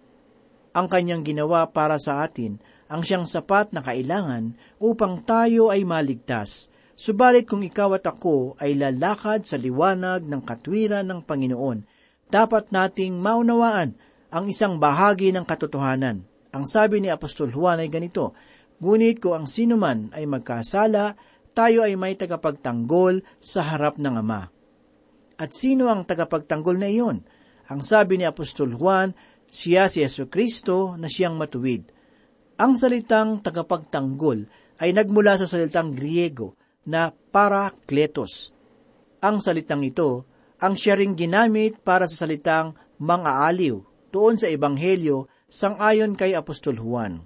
Ang 0.74 0.90
kanyang 0.90 1.22
ginawa 1.22 1.70
para 1.70 2.02
sa 2.02 2.26
atin 2.26 2.58
ang 2.90 3.06
siyang 3.06 3.22
sapat 3.22 3.70
na 3.70 3.86
kailangan 3.86 4.58
upang 4.82 5.22
tayo 5.22 5.70
ay 5.70 5.86
maligtas. 5.86 6.74
Subalit 6.98 7.46
kung 7.46 7.62
ikaw 7.62 7.94
at 7.94 8.06
ako 8.06 8.58
ay 8.58 8.74
lalakad 8.74 9.46
sa 9.46 9.54
liwanag 9.54 10.26
ng 10.26 10.42
katwiran 10.42 11.06
ng 11.06 11.22
Panginoon, 11.22 11.86
dapat 12.34 12.74
nating 12.74 13.22
maunawaan 13.22 13.94
ang 14.34 14.50
isang 14.50 14.82
bahagi 14.82 15.30
ng 15.30 15.46
katotohanan. 15.46 16.26
Ang 16.50 16.64
sabi 16.66 16.98
ni 16.98 17.10
Apostol 17.10 17.54
Juan 17.54 17.78
ay 17.78 17.90
ganito, 17.90 18.34
Ngunit 18.82 19.22
kung 19.22 19.38
ang 19.38 19.46
sino 19.46 19.78
man 19.78 20.10
ay 20.10 20.26
magkasala, 20.26 21.14
tayo 21.54 21.86
ay 21.86 21.94
may 21.94 22.18
tagapagtanggol 22.18 23.22
sa 23.38 23.62
harap 23.62 24.02
ng 24.02 24.14
Ama. 24.20 24.42
At 25.38 25.50
sino 25.54 25.88
ang 25.88 26.04
tagapagtanggol 26.04 26.76
na 26.78 26.90
iyon? 26.90 27.22
Ang 27.70 27.80
sabi 27.80 28.18
ni 28.18 28.26
Apostol 28.26 28.74
Juan, 28.74 29.14
siya 29.48 29.86
si 29.86 30.02
Yesu 30.02 30.26
Kristo 30.26 30.98
na 30.98 31.06
siyang 31.06 31.38
matuwid. 31.38 31.88
Ang 32.58 32.74
salitang 32.74 33.40
tagapagtanggol 33.40 34.46
ay 34.82 34.90
nagmula 34.90 35.38
sa 35.38 35.46
salitang 35.46 35.94
Griego 35.94 36.58
na 36.90 37.10
parakletos. 37.10 38.52
Ang 39.22 39.40
salitang 39.40 39.80
ito 39.86 40.28
ang 40.62 40.78
siya 40.78 40.94
ring 40.94 41.18
ginamit 41.18 41.82
para 41.82 42.06
sa 42.06 42.26
salitang 42.26 42.78
mga 43.02 43.50
aliw 43.50 43.76
doon 44.14 44.38
sa 44.38 44.46
Ebanghelyo 44.46 45.26
sangayon 45.50 46.14
kay 46.14 46.32
Apostol 46.32 46.78
Juan. 46.78 47.20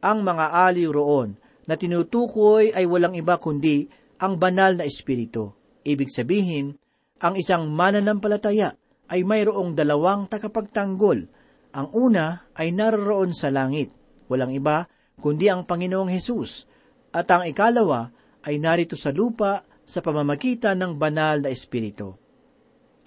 Ang 0.00 0.18
mga 0.24 0.46
aliw 0.68 0.88
roon 0.88 1.36
na 1.68 1.76
tinutukoy 1.76 2.72
ay 2.72 2.88
walang 2.88 3.12
iba 3.12 3.36
kundi 3.36 3.86
ang 4.18 4.40
banal 4.40 4.80
na 4.80 4.88
espiritu. 4.88 5.52
Ibig 5.84 6.08
sabihin, 6.08 6.74
ang 7.20 7.36
isang 7.36 7.68
mananampalataya 7.68 8.74
ay 9.12 9.22
mayroong 9.22 9.76
dalawang 9.76 10.26
takapagtanggol. 10.32 11.28
Ang 11.76 11.88
una 11.92 12.48
ay 12.56 12.72
naroroon 12.72 13.36
sa 13.36 13.52
langit, 13.52 13.92
walang 14.32 14.56
iba 14.56 14.88
kundi 15.20 15.52
ang 15.52 15.68
Panginoong 15.68 16.08
Hesus. 16.08 16.64
At 17.12 17.28
ang 17.28 17.44
ikalawa 17.44 18.08
ay 18.48 18.56
narito 18.56 18.96
sa 18.96 19.12
lupa 19.12 19.66
sa 19.84 20.00
pamamagitan 20.00 20.80
ng 20.80 20.92
banal 20.96 21.44
na 21.44 21.52
espiritu. 21.52 22.16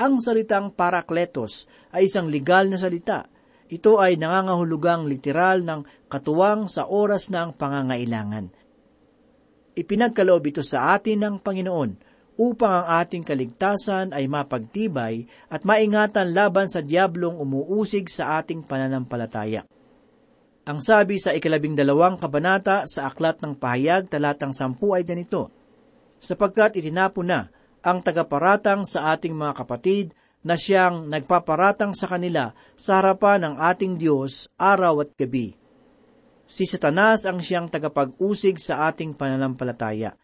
Ang 0.02 0.18
salitang 0.18 0.74
parakletos 0.74 1.70
ay 1.94 2.10
isang 2.10 2.26
legal 2.26 2.66
na 2.66 2.78
salita. 2.82 3.30
Ito 3.72 4.04
ay 4.04 4.20
nangangahulugang 4.20 5.08
literal 5.08 5.64
ng 5.64 6.12
katuwang 6.12 6.68
sa 6.68 6.92
oras 6.92 7.32
ng 7.32 7.56
pangangailangan. 7.56 8.52
Ipinagkaloob 9.80 10.44
ito 10.52 10.60
sa 10.60 11.00
atin 11.00 11.24
ng 11.24 11.36
Panginoon 11.40 11.92
upang 12.36 12.84
ang 12.84 12.88
ating 13.00 13.24
kaligtasan 13.24 14.12
ay 14.12 14.28
mapagtibay 14.28 15.24
at 15.48 15.64
maingatan 15.64 16.36
laban 16.36 16.68
sa 16.68 16.84
diablong 16.84 17.40
umuusig 17.40 18.12
sa 18.12 18.44
ating 18.44 18.68
pananampalataya. 18.68 19.64
Ang 20.68 20.78
sabi 20.84 21.16
sa 21.18 21.32
ikalabing 21.32 21.74
dalawang 21.74 22.20
kabanata 22.20 22.84
sa 22.86 23.08
Aklat 23.08 23.40
ng 23.40 23.56
Pahayag 23.56 24.12
talatang 24.12 24.52
sampu 24.52 24.94
ay 24.94 25.08
ganito, 25.08 25.48
sapagkat 26.20 26.76
itinapo 26.76 27.24
na 27.24 27.50
ang 27.82 28.04
tagaparatang 28.04 28.86
sa 28.86 29.16
ating 29.16 29.34
mga 29.34 29.54
kapatid 29.58 30.14
na 30.42 30.58
siyang 30.58 31.06
nagpaparatang 31.06 31.94
sa 31.94 32.10
kanila 32.10 32.54
sa 32.74 33.02
harapan 33.02 33.46
ng 33.46 33.56
ating 33.62 33.94
Diyos 34.02 34.50
araw 34.58 35.06
at 35.06 35.14
gabi. 35.14 35.54
Si 36.52 36.68
Satanas 36.68 37.24
ang 37.24 37.40
siyang 37.40 37.72
tagapag-usig 37.72 38.60
sa 38.60 38.92
ating 38.92 39.16
pananampalataya. 39.16 40.18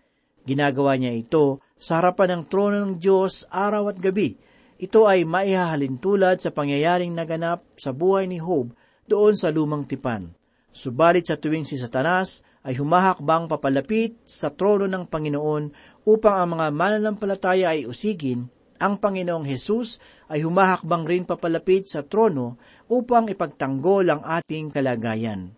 Ginagawa 0.43 0.99
niya 0.99 1.15
ito 1.15 1.63
sa 1.79 2.01
harapan 2.01 2.39
ng 2.39 2.43
trono 2.51 2.77
ng 2.83 2.93
Diyos 2.99 3.47
araw 3.47 3.95
at 3.95 3.99
gabi. 4.01 4.35
Ito 4.77 5.07
ay 5.07 5.23
maihahalin 5.23 5.97
tulad 5.97 6.43
sa 6.43 6.51
pangyayaring 6.51 7.15
naganap 7.15 7.63
sa 7.79 7.95
buhay 7.95 8.27
ni 8.27 8.37
Job 8.43 8.75
doon 9.07 9.33
sa 9.39 9.49
lumang 9.49 9.87
tipan. 9.87 10.35
Subalit 10.75 11.25
sa 11.25 11.39
tuwing 11.39 11.65
si 11.65 11.79
Satanas 11.79 12.45
ay 12.67 12.77
humahakbang 12.77 13.47
papalapit 13.47 14.19
sa 14.27 14.51
trono 14.51 14.85
ng 14.85 15.07
Panginoon 15.07 15.63
upang 16.05 16.35
ang 16.37 16.49
mga 16.59 16.67
mananampalataya 16.75 17.73
ay 17.73 17.87
usigin, 17.87 18.51
ang 18.77 19.01
Panginoong 19.01 19.45
Hesus 19.45 20.01
ay 20.29 20.45
humahakbang 20.45 21.03
rin 21.05 21.23
papalapit 21.25 21.89
sa 21.89 22.05
trono 22.05 22.57
upang 22.89 23.29
ipagtanggol 23.29 24.07
ang 24.07 24.21
ating 24.23 24.73
kalagayan. 24.73 25.53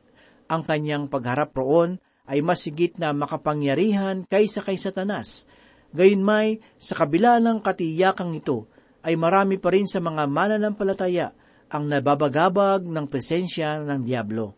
Ang 0.49 0.62
kanyang 0.65 1.05
pagharap 1.12 1.53
roon 1.53 2.01
ay 2.29 2.41
masigit 2.41 2.97
na 2.97 3.13
makapangyarihan 3.13 4.25
kaysa 4.25 4.65
kay 4.65 4.77
Satanas. 4.77 5.45
Gayunmay, 5.93 6.62
sa 6.77 6.93
kabila 6.93 7.41
ng 7.41 7.65
katiyakang 7.65 8.38
ito, 8.38 8.69
ay 9.01 9.17
marami 9.17 9.58
pa 9.58 9.73
rin 9.73 9.89
sa 9.89 9.97
mga 9.97 10.29
mananampalataya 10.29 11.34
ang 11.69 11.86
nababagabag 11.86 12.86
ng 12.86 13.05
presensya 13.10 13.82
ng 13.82 14.01
Diablo. 14.05 14.53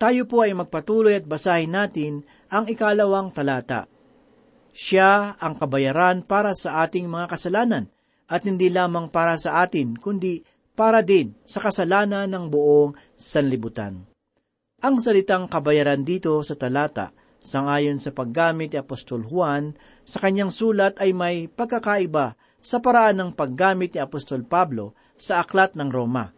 Tayo 0.00 0.24
po 0.24 0.46
ay 0.46 0.56
magpatuloy 0.56 1.18
at 1.18 1.28
basahin 1.28 1.76
natin 1.76 2.24
ang 2.48 2.66
ikalawang 2.66 3.30
talata. 3.30 3.84
Siya 4.70 5.34
ang 5.36 5.58
kabayaran 5.58 6.22
para 6.22 6.54
sa 6.54 6.86
ating 6.86 7.10
mga 7.10 7.26
kasalanan 7.34 7.90
at 8.30 8.46
hindi 8.46 8.70
lamang 8.70 9.10
para 9.10 9.34
sa 9.34 9.62
atin, 9.66 9.98
kundi 9.98 10.46
para 10.78 11.02
din 11.02 11.34
sa 11.42 11.58
kasalanan 11.58 12.30
ng 12.30 12.46
buong 12.46 12.94
sanlibutan. 13.18 14.06
Ang 14.80 14.96
salitang 15.02 15.50
kabayaran 15.50 16.00
dito 16.06 16.40
sa 16.40 16.56
talata, 16.56 17.12
sangayon 17.42 18.00
sa 18.00 18.14
paggamit 18.16 18.72
ni 18.72 18.78
Apostol 18.80 19.28
Juan, 19.28 19.76
sa 20.08 20.24
kanyang 20.24 20.48
sulat 20.48 20.96
ay 20.96 21.12
may 21.12 21.36
pagkakaiba 21.52 22.38
sa 22.60 22.80
paraan 22.80 23.20
ng 23.20 23.30
paggamit 23.36 23.92
ni 23.92 24.00
Apostol 24.00 24.46
Pablo 24.48 24.96
sa 25.20 25.44
aklat 25.44 25.76
ng 25.76 25.90
Roma. 25.92 26.32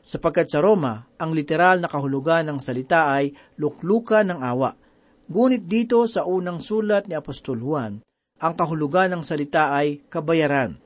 Sapagkat 0.00 0.48
sa 0.48 0.64
Roma, 0.64 1.04
ang 1.20 1.36
literal 1.36 1.84
na 1.84 1.92
kahulugan 1.92 2.48
ng 2.48 2.58
salita 2.64 3.12
ay 3.12 3.36
luklukan 3.60 4.24
ng 4.24 4.40
awa. 4.40 4.72
Ngunit 5.28 5.68
dito 5.68 6.08
sa 6.08 6.24
unang 6.24 6.56
sulat 6.56 7.04
ni 7.04 7.12
Apostol 7.12 7.60
Juan, 7.60 8.00
ang 8.40 8.54
kahulugan 8.56 9.12
ng 9.12 9.20
salita 9.20 9.76
ay 9.76 10.00
kabayaran. 10.08 10.80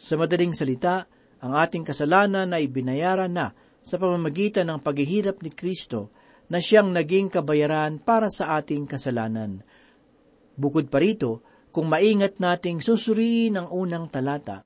Sa 0.00 0.16
madaling 0.16 0.56
salita, 0.56 1.04
ang 1.44 1.52
ating 1.60 1.84
kasalanan 1.84 2.56
ay 2.56 2.72
binayaran 2.72 3.28
na 3.28 3.52
sa 3.84 4.00
pamamagitan 4.00 4.72
ng 4.72 4.80
paghihirap 4.80 5.44
ni 5.44 5.52
Kristo 5.52 6.08
na 6.48 6.56
siyang 6.56 6.88
naging 6.88 7.28
kabayaran 7.28 8.00
para 8.00 8.32
sa 8.32 8.56
ating 8.56 8.88
kasalanan. 8.88 9.60
Bukod 10.56 10.88
pa 10.88 10.96
rito, 10.96 11.44
kung 11.68 11.92
maingat 11.92 12.40
nating 12.40 12.80
susuriin 12.80 13.60
ang 13.60 13.68
unang 13.68 14.08
talata, 14.08 14.64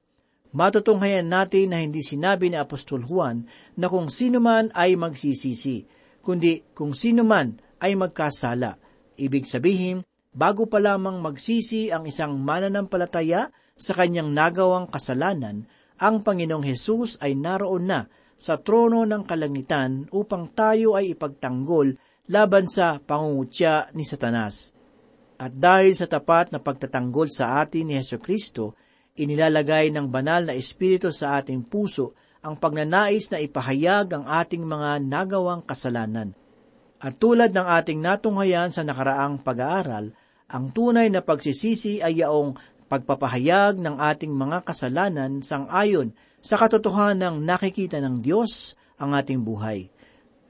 matutunghayan 0.55 1.27
natin 1.27 1.75
na 1.75 1.83
hindi 1.83 2.07
sinabi 2.07 2.47
ni 2.47 2.55
Apostol 2.55 3.03
Juan 3.03 3.43
na 3.75 3.91
kung 3.91 4.07
sino 4.07 4.39
man 4.39 4.71
ay 4.71 4.95
magsisisi, 4.95 5.83
kundi 6.23 6.63
kung 6.79 6.95
sino 6.95 7.27
man 7.27 7.59
ay 7.83 7.99
magkasala. 7.99 8.79
Ibig 9.21 9.45
sabihin, 9.45 10.01
bago 10.33 10.65
pa 10.65 10.81
lamang 10.81 11.21
magsisi 11.21 11.93
ang 11.93 12.09
isang 12.09 12.41
mananampalataya 12.41 13.53
sa 13.77 13.93
kanyang 13.93 14.33
nagawang 14.33 14.89
kasalanan, 14.89 15.69
ang 16.01 16.25
Panginoong 16.25 16.65
Hesus 16.65 17.21
ay 17.21 17.37
naroon 17.37 17.85
na 17.85 18.09
sa 18.41 18.57
trono 18.57 19.05
ng 19.05 19.29
kalangitan 19.29 20.09
upang 20.17 20.49
tayo 20.57 20.97
ay 20.97 21.13
ipagtanggol 21.13 21.93
laban 22.33 22.65
sa 22.65 22.97
pangungutya 22.97 23.93
ni 23.93 24.09
Satanas. 24.09 24.73
At 25.37 25.53
dahil 25.53 25.93
sa 25.93 26.09
tapat 26.09 26.49
na 26.49 26.61
pagtatanggol 26.65 27.29
sa 27.29 27.61
atin 27.61 27.93
ni 27.93 28.01
Heso 28.01 28.17
Kristo, 28.17 28.73
inilalagay 29.21 29.93
ng 29.93 30.09
banal 30.09 30.49
na 30.49 30.57
Espiritu 30.57 31.13
sa 31.13 31.37
ating 31.37 31.69
puso 31.69 32.17
ang 32.41 32.57
pagnanais 32.57 33.29
na 33.29 33.37
ipahayag 33.37 34.17
ang 34.17 34.25
ating 34.25 34.65
mga 34.65 35.05
nagawang 35.05 35.61
kasalanan. 35.61 36.33
At 37.01 37.17
tulad 37.17 37.57
ng 37.57 37.65
ating 37.65 38.05
natunghayan 38.05 38.69
sa 38.69 38.85
nakaraang 38.85 39.41
pag-aaral, 39.41 40.13
ang 40.53 40.65
tunay 40.69 41.09
na 41.09 41.25
pagsisisi 41.25 42.05
ay 42.05 42.21
yaong 42.21 42.61
pagpapahayag 42.93 43.81
ng 43.81 43.97
ating 43.97 44.37
mga 44.37 44.69
kasalanan 44.69 45.41
sang 45.41 45.65
ayon 45.73 46.13
sa 46.45 46.61
katotohanan 46.61 47.41
ng 47.41 47.49
nakikita 47.49 48.05
ng 48.05 48.21
Diyos 48.21 48.77
ang 49.01 49.17
ating 49.17 49.41
buhay. 49.41 49.89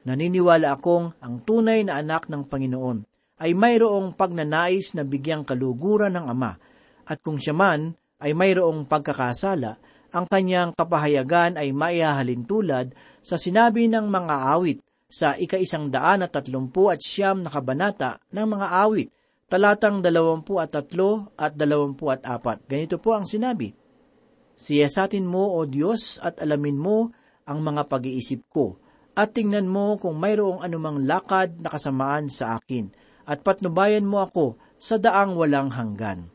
Naniniwala 0.02 0.74
akong 0.74 1.14
ang 1.22 1.44
tunay 1.46 1.86
na 1.86 2.02
anak 2.02 2.26
ng 2.26 2.48
Panginoon 2.48 3.06
ay 3.38 3.54
mayroong 3.54 4.18
pagnanais 4.18 4.96
na 4.98 5.06
bigyang 5.06 5.46
kaluguran 5.46 6.18
ng 6.18 6.26
Ama, 6.34 6.52
at 7.06 7.18
kung 7.22 7.38
siya 7.38 7.54
man 7.54 7.94
ay 8.18 8.34
mayroong 8.34 8.90
pagkakasala, 8.90 9.78
ang 10.10 10.26
kanyang 10.26 10.74
kapahayagan 10.74 11.54
ay 11.54 11.70
maihahalin 11.70 12.42
tulad 12.42 12.90
sa 13.22 13.38
sinabi 13.38 13.86
ng 13.86 14.10
mga 14.10 14.34
awit 14.58 14.78
sa 15.10 15.34
ika-isang 15.34 15.90
daan 15.90 16.22
at 16.22 16.30
tatlumpu 16.30 16.86
at 16.88 17.02
siyam 17.02 17.42
na 17.42 17.50
kabanata 17.50 18.22
ng 18.30 18.46
mga 18.46 18.66
awit, 18.86 19.10
talatang 19.50 19.98
dalawampu 19.98 20.62
at 20.62 20.70
tatlo 20.70 21.34
at 21.34 21.58
dalawampu 21.58 22.06
at 22.14 22.22
apat. 22.22 22.62
Ganito 22.70 23.02
po 23.02 23.18
ang 23.18 23.26
sinabi, 23.26 23.74
Siyasatin 24.54 25.26
mo, 25.26 25.58
O 25.58 25.66
Diyos, 25.66 26.22
at 26.22 26.38
alamin 26.38 26.78
mo 26.78 27.10
ang 27.48 27.58
mga 27.64 27.90
pag-iisip 27.90 28.46
ko, 28.52 28.78
at 29.18 29.34
tingnan 29.34 29.66
mo 29.66 29.98
kung 29.98 30.20
mayroong 30.20 30.62
anumang 30.62 31.02
lakad 31.08 31.58
na 31.58 31.72
kasamaan 31.72 32.30
sa 32.30 32.60
akin, 32.60 32.92
at 33.26 33.42
patnubayan 33.42 34.06
mo 34.06 34.22
ako 34.22 34.60
sa 34.78 35.00
daang 35.00 35.34
walang 35.34 35.72
hanggan. 35.74 36.30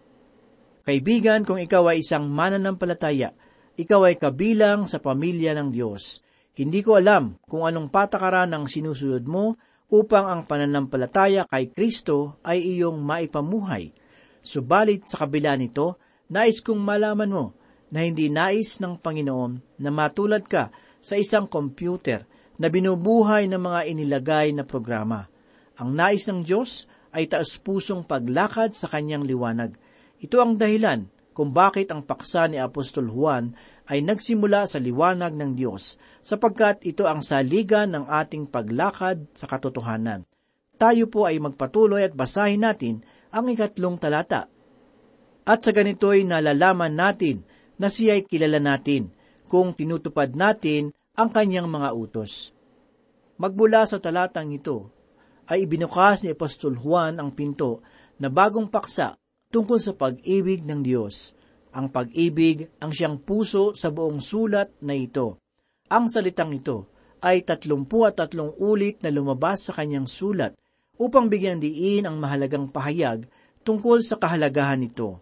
Kaibigan, 0.83 1.47
kung 1.47 1.61
ikaw 1.61 1.93
ay 1.93 2.01
isang 2.03 2.27
mananampalataya, 2.27 3.31
ikaw 3.77 4.09
ay 4.09 4.17
kabilang 4.17 4.89
sa 4.89 4.97
pamilya 4.97 5.53
ng 5.55 5.69
Diyos. 5.69 6.25
Hindi 6.56 6.80
ko 6.80 6.96
alam 6.96 7.36
kung 7.44 7.68
anong 7.68 7.91
patakaran 7.91 8.56
ang 8.56 8.72
sinusunod 8.72 9.28
mo 9.28 9.60
upang 9.91 10.26
ang 10.26 10.41
pananampalataya 10.48 11.44
kay 11.52 11.70
Kristo 11.70 12.39
ay 12.48 12.63
iyong 12.80 13.04
maipamuhay. 13.04 13.91
Subalit 14.39 15.04
sa 15.06 15.28
kabila 15.28 15.60
nito, 15.60 16.00
nais 16.32 16.63
kong 16.63 16.80
malaman 16.80 17.30
mo 17.30 17.46
na 17.91 18.08
hindi 18.08 18.32
nais 18.32 18.80
ng 18.80 18.98
Panginoon 18.98 19.84
na 19.84 19.89
matulad 19.91 20.48
ka 20.48 20.72
sa 21.04 21.20
isang 21.20 21.46
computer 21.46 22.24
na 22.56 22.72
binubuhay 22.72 23.52
ng 23.52 23.60
mga 23.60 23.82
inilagay 23.91 24.56
na 24.56 24.63
programa. 24.63 25.28
Ang 25.76 25.91
nais 25.91 26.24
ng 26.24 26.39
Diyos 26.39 26.88
ay 27.12 27.28
taas-pusong 27.28 28.08
paglakad 28.08 28.72
sa 28.72 28.88
kanyang 28.88 29.28
liwanag. 29.28 29.76
Ito 30.24 30.39
ang 30.39 30.56
dahilan 30.56 31.12
kung 31.36 31.52
bakit 31.52 31.91
ang 31.91 32.08
paksa 32.08 32.48
ni 32.48 32.56
Apostol 32.56 33.12
Juan 33.12 33.52
ay 33.86 34.02
nagsimula 34.02 34.65
sa 34.65 34.82
liwanag 34.82 35.38
ng 35.38 35.52
Diyos, 35.54 35.98
sapagkat 36.26 36.82
ito 36.86 37.06
ang 37.06 37.21
saligan 37.21 37.93
ng 37.93 38.06
ating 38.10 38.50
paglakad 38.50 39.30
sa 39.38 39.45
katotohanan. 39.45 40.26
Tayo 40.76 41.08
po 41.08 41.30
ay 41.30 41.39
magpatuloy 41.39 42.04
at 42.04 42.17
basahin 42.17 42.65
natin 42.65 43.06
ang 43.30 43.48
ikatlong 43.48 43.95
talata. 44.02 44.50
At 45.45 45.62
sa 45.62 45.71
ganito'y 45.71 46.26
nalalaman 46.26 46.98
natin 46.98 47.45
na 47.78 47.88
siya'y 47.88 48.26
kilala 48.26 48.58
natin 48.58 49.13
kung 49.45 49.78
tinutupad 49.78 50.34
natin 50.34 50.89
ang 51.13 51.30
kanyang 51.30 51.69
mga 51.69 51.93
utos. 51.93 52.52
Magmula 53.38 53.86
sa 53.86 54.02
talatang 54.02 54.52
ito, 54.52 54.89
ay 55.45 55.69
ibinukas 55.69 56.26
ni 56.26 56.34
Apostol 56.34 56.74
Juan 56.74 57.21
ang 57.21 57.30
pinto 57.30 57.86
na 58.17 58.34
bagong 58.34 58.65
paksa 58.65 59.13
tungkol 59.54 59.78
sa 59.78 59.93
pag-ibig 59.93 60.65
ng 60.65 60.82
Diyos. 60.82 61.38
Ang 61.75 61.91
pag-ibig 61.91 62.71
ang 62.79 62.95
siyang 62.95 63.19
puso 63.19 63.75
sa 63.75 63.91
buong 63.91 64.23
sulat 64.23 64.71
na 64.79 64.95
ito. 64.95 65.43
Ang 65.91 66.07
salitang 66.07 66.55
ito 66.55 66.88
ay 67.19 67.43
tatlumpu 67.43 68.07
at 68.07 68.15
tatlong 68.15 68.55
ulit 68.55 69.03
na 69.03 69.11
lumabas 69.11 69.67
sa 69.67 69.75
kanyang 69.75 70.07
sulat 70.07 70.55
upang 70.95 71.27
bigyan 71.27 71.59
diin 71.59 72.07
ang 72.07 72.15
mahalagang 72.15 72.71
pahayag 72.71 73.27
tungkol 73.67 73.99
sa 73.99 74.15
kahalagahan 74.15 74.79
nito. 74.79 75.19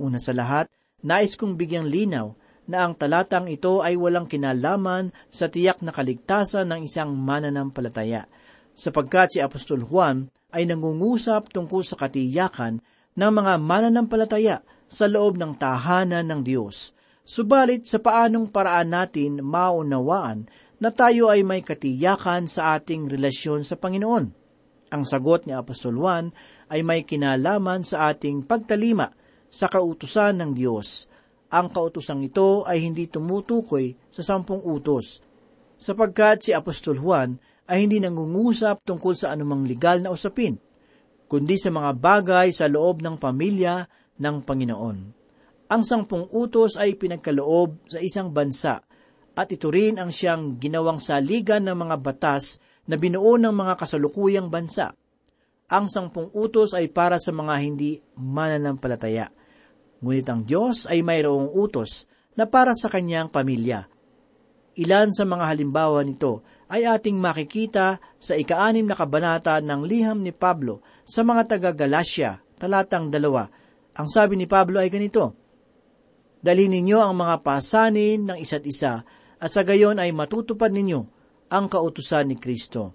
Una 0.00 0.16
sa 0.16 0.32
lahat, 0.32 0.72
nais 1.04 1.36
kong 1.36 1.60
bigyang 1.60 1.84
linaw 1.84 2.32
na 2.64 2.88
ang 2.88 2.96
talatang 2.96 3.52
ito 3.52 3.84
ay 3.84 4.00
walang 4.00 4.24
kinalaman 4.24 5.12
sa 5.28 5.52
tiyak 5.52 5.84
na 5.84 5.92
kaligtasan 5.92 6.72
ng 6.72 6.88
isang 6.88 7.12
mananampalataya– 7.12 8.24
sapagkat 8.78 9.34
si 9.34 9.38
Apostol 9.42 9.82
Juan 9.82 10.30
ay 10.54 10.64
nangungusap 10.70 11.50
tungkol 11.50 11.82
sa 11.82 11.98
katiyakan 11.98 12.78
ng 13.18 13.32
mga 13.34 13.52
mananampalataya 13.58 14.62
sa 14.88 15.06
loob 15.06 15.36
ng 15.36 15.54
tahanan 15.60 16.24
ng 16.26 16.40
Diyos. 16.42 16.96
Subalit 17.28 17.84
sa 17.84 18.00
paanong 18.00 18.48
paraan 18.48 18.88
natin 18.88 19.44
maunawaan 19.44 20.48
na 20.80 20.88
tayo 20.88 21.28
ay 21.28 21.44
may 21.44 21.60
katiyakan 21.60 22.48
sa 22.48 22.80
ating 22.80 23.06
relasyon 23.12 23.68
sa 23.68 23.76
Panginoon? 23.76 24.32
Ang 24.88 25.02
sagot 25.04 25.44
ni 25.44 25.52
Apostol 25.52 26.00
Juan 26.00 26.32
ay 26.72 26.80
may 26.80 27.04
kinalaman 27.04 27.84
sa 27.84 28.08
ating 28.08 28.48
pagtalima 28.48 29.12
sa 29.52 29.68
kautusan 29.68 30.40
ng 30.40 30.50
Diyos. 30.56 31.04
Ang 31.52 31.68
kautusang 31.68 32.24
ito 32.24 32.64
ay 32.64 32.84
hindi 32.84 33.08
tumutukoy 33.08 33.92
sa 34.08 34.24
sampung 34.24 34.64
utos, 34.64 35.20
sapagkat 35.76 36.48
si 36.48 36.50
Apostol 36.56 37.00
Juan 37.00 37.36
ay 37.68 37.84
hindi 37.84 38.00
nangungusap 38.00 38.84
tungkol 38.84 39.12
sa 39.12 39.36
anumang 39.36 39.68
legal 39.68 40.00
na 40.00 40.12
usapin, 40.12 40.56
kundi 41.28 41.60
sa 41.60 41.68
mga 41.68 41.92
bagay 41.96 42.48
sa 42.52 42.64
loob 42.68 43.04
ng 43.04 43.20
pamilya 43.20 43.84
ng 44.18 44.36
Panginoon. 44.44 44.98
Ang 45.68 45.82
sangpong 45.84 46.32
utos 46.34 46.74
ay 46.76 46.96
pinagkaloob 46.98 47.90
sa 47.90 47.98
isang 48.02 48.34
bansa 48.34 48.82
at 49.38 49.48
ito 49.54 49.70
rin 49.70 50.02
ang 50.02 50.10
siyang 50.10 50.58
ginawang 50.58 50.98
saligan 50.98 51.62
ng 51.62 51.76
mga 51.78 51.96
batas 52.02 52.58
na 52.88 52.98
binuo 52.98 53.38
ng 53.38 53.54
mga 53.54 53.74
kasalukuyang 53.78 54.50
bansa. 54.50 54.90
Ang 55.68 55.86
sangpong 55.92 56.32
utos 56.32 56.72
ay 56.72 56.88
para 56.88 57.20
sa 57.20 57.30
mga 57.30 57.54
hindi 57.60 58.00
mananampalataya. 58.16 59.28
Ngunit 60.00 60.26
ang 60.26 60.42
Diyos 60.48 60.88
ay 60.88 61.04
mayroong 61.04 61.52
utos 61.52 62.08
na 62.34 62.48
para 62.48 62.72
sa 62.72 62.88
kanyang 62.88 63.28
pamilya. 63.28 63.84
Ilan 64.78 65.10
sa 65.10 65.26
mga 65.26 65.44
halimbawa 65.50 66.06
nito 66.06 66.46
ay 66.70 66.86
ating 66.86 67.18
makikita 67.18 67.98
sa 68.16 68.38
ikaanim 68.38 68.86
na 68.86 68.94
kabanata 68.94 69.58
ng 69.58 69.82
liham 69.82 70.22
ni 70.22 70.30
Pablo 70.30 70.80
sa 71.02 71.26
mga 71.26 71.50
taga-Galasya, 71.50 72.58
talatang 72.62 73.10
dalawa. 73.10 73.50
Ang 73.98 74.06
sabi 74.06 74.38
ni 74.38 74.46
Pablo 74.46 74.78
ay 74.78 74.88
ganito, 74.88 75.34
Dalhin 76.38 76.70
ninyo 76.70 77.02
ang 77.02 77.18
mga 77.18 77.42
pasanin 77.42 78.22
ng 78.22 78.38
isa't 78.38 78.62
isa 78.62 79.02
at 79.42 79.50
sa 79.50 79.66
gayon 79.66 79.98
ay 79.98 80.14
matutupad 80.14 80.70
ninyo 80.70 81.00
ang 81.50 81.66
kautusan 81.66 82.30
ni 82.30 82.38
Kristo. 82.38 82.94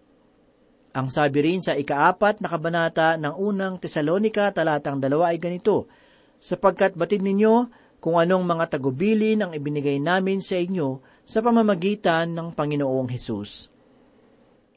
Ang 0.96 1.12
sabi 1.12 1.44
rin 1.44 1.60
sa 1.60 1.76
ikaapat 1.76 2.39
na 2.39 2.48
kabanata 2.48 3.20
ng 3.20 3.36
unang 3.36 3.84
Tesalonika 3.84 4.54
talatang 4.56 5.04
dalawa 5.04 5.36
ay 5.36 5.44
ganito, 5.44 5.92
sapagkat 6.39 6.96
batid 6.96 7.20
ninyo 7.20 7.68
kung 8.00 8.16
anong 8.16 8.46
mga 8.48 8.78
tagubilin 8.78 9.44
ang 9.44 9.52
ibinigay 9.52 10.00
namin 10.00 10.39
sa 10.39 10.56
inyo 10.56 11.04
sa 11.28 11.44
pamamagitan 11.44 12.32
ng 12.32 12.56
Panginoong 12.56 13.10
Hesus. 13.12 13.74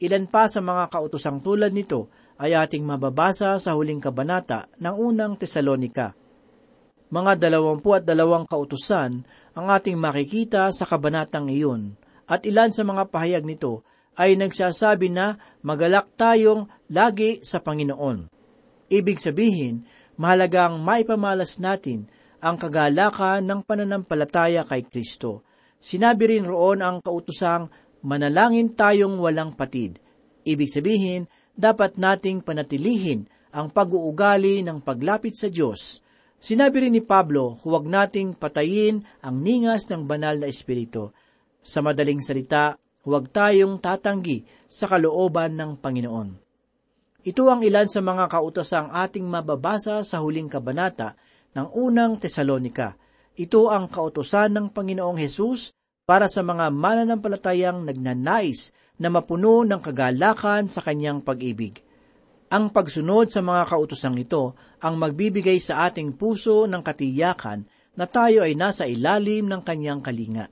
Ilan 0.03 0.27
pa 0.27 0.51
sa 0.51 0.59
mga 0.59 0.91
kautosang 0.91 1.39
tulad 1.39 1.71
nito 1.71 2.11
ay 2.37 2.53
ating 2.53 2.85
mababasa 2.85 3.57
sa 3.57 3.73
huling 3.73 4.01
kabanata 4.01 4.69
ng 4.77 4.95
unang 4.95 5.37
Tesalonika. 5.37 6.13
Mga 7.09 7.39
dalawampu 7.39 7.97
at 7.97 8.03
dalawang 8.05 8.45
kautusan 8.45 9.25
ang 9.57 9.65
ating 9.73 9.97
makikita 9.97 10.69
sa 10.69 10.85
kabanatang 10.85 11.49
iyon, 11.49 11.97
at 12.27 12.43
ilan 12.43 12.69
sa 12.69 12.83
mga 12.83 13.07
pahayag 13.09 13.47
nito 13.47 13.81
ay 14.19 14.35
nagsasabi 14.35 15.07
na 15.09 15.39
magalak 15.63 16.11
tayong 16.19 16.67
lagi 16.91 17.41
sa 17.41 17.63
Panginoon. 17.63 18.27
Ibig 18.91 19.17
sabihin, 19.17 19.87
mahalagang 20.19 20.83
maipamalas 20.83 21.57
natin 21.57 22.11
ang 22.43 22.59
kagalakan 22.59 23.47
ng 23.47 23.59
pananampalataya 23.65 24.67
kay 24.67 24.85
Kristo 24.85 25.47
Sinabi 25.77 26.37
rin 26.37 26.45
roon 26.45 26.81
ang 26.81 27.05
kautusang 27.05 27.69
manalangin 28.01 28.73
tayong 28.73 29.21
walang 29.21 29.53
patid. 29.53 30.01
Ibig 30.47 30.69
sabihin, 30.69 31.29
dapat 31.57 31.97
nating 31.97 32.45
panatilihin 32.45 33.25
ang 33.49 33.73
pag-uugali 33.73 34.61
ng 34.61 34.79
paglapit 34.85 35.33
sa 35.33 35.49
Diyos. 35.49 36.05
Sinabi 36.37 36.85
rin 36.85 36.93
ni 36.93 37.01
Pablo, 37.01 37.57
huwag 37.65 37.89
nating 37.89 38.37
patayin 38.37 39.01
ang 39.25 39.41
ningas 39.41 39.89
ng 39.89 40.05
banal 40.05 40.37
na 40.37 40.45
espiritu. 40.45 41.09
Sa 41.65 41.81
madaling 41.81 42.21
salita, 42.21 42.77
huwag 43.01 43.33
tayong 43.33 43.81
tatanggi 43.81 44.45
sa 44.69 44.85
kalooban 44.85 45.57
ng 45.57 45.81
Panginoon. 45.81 46.29
Ito 47.25 47.43
ang 47.49 47.65
ilan 47.65 47.89
sa 47.89 48.05
mga 48.05 48.29
kautasang 48.29 48.93
ating 48.93 49.25
mababasa 49.25 50.05
sa 50.05 50.21
huling 50.21 50.47
kabanata 50.47 51.17
ng 51.57 51.73
unang 51.73 52.21
Tesalonika– 52.21 52.93
ito 53.37 53.69
ang 53.69 53.85
kautosan 53.85 54.49
ng 54.57 54.67
Panginoong 54.73 55.21
Hesus 55.21 55.69
para 56.09 56.25
sa 56.25 56.41
mga 56.41 56.73
mananampalatayang 56.73 57.85
nagnanais 57.85 58.73
na 58.97 59.09
mapuno 59.13 59.61
ng 59.65 59.81
kagalakan 59.81 60.69
sa 60.69 60.81
kanyang 60.81 61.21
pag-ibig. 61.21 61.81
Ang 62.47 62.71
pagsunod 62.71 63.27
sa 63.29 63.43
mga 63.43 63.67
kautosang 63.67 64.17
ito 64.17 64.55
ang 64.79 64.95
magbibigay 64.95 65.59
sa 65.59 65.89
ating 65.89 66.15
puso 66.15 66.65
ng 66.65 66.79
katiyakan 66.79 67.67
na 67.97 68.05
tayo 68.05 68.45
ay 68.45 68.53
nasa 68.53 68.85
ilalim 68.85 69.49
ng 69.49 69.61
kanyang 69.65 69.99
kalinga. 70.05 70.47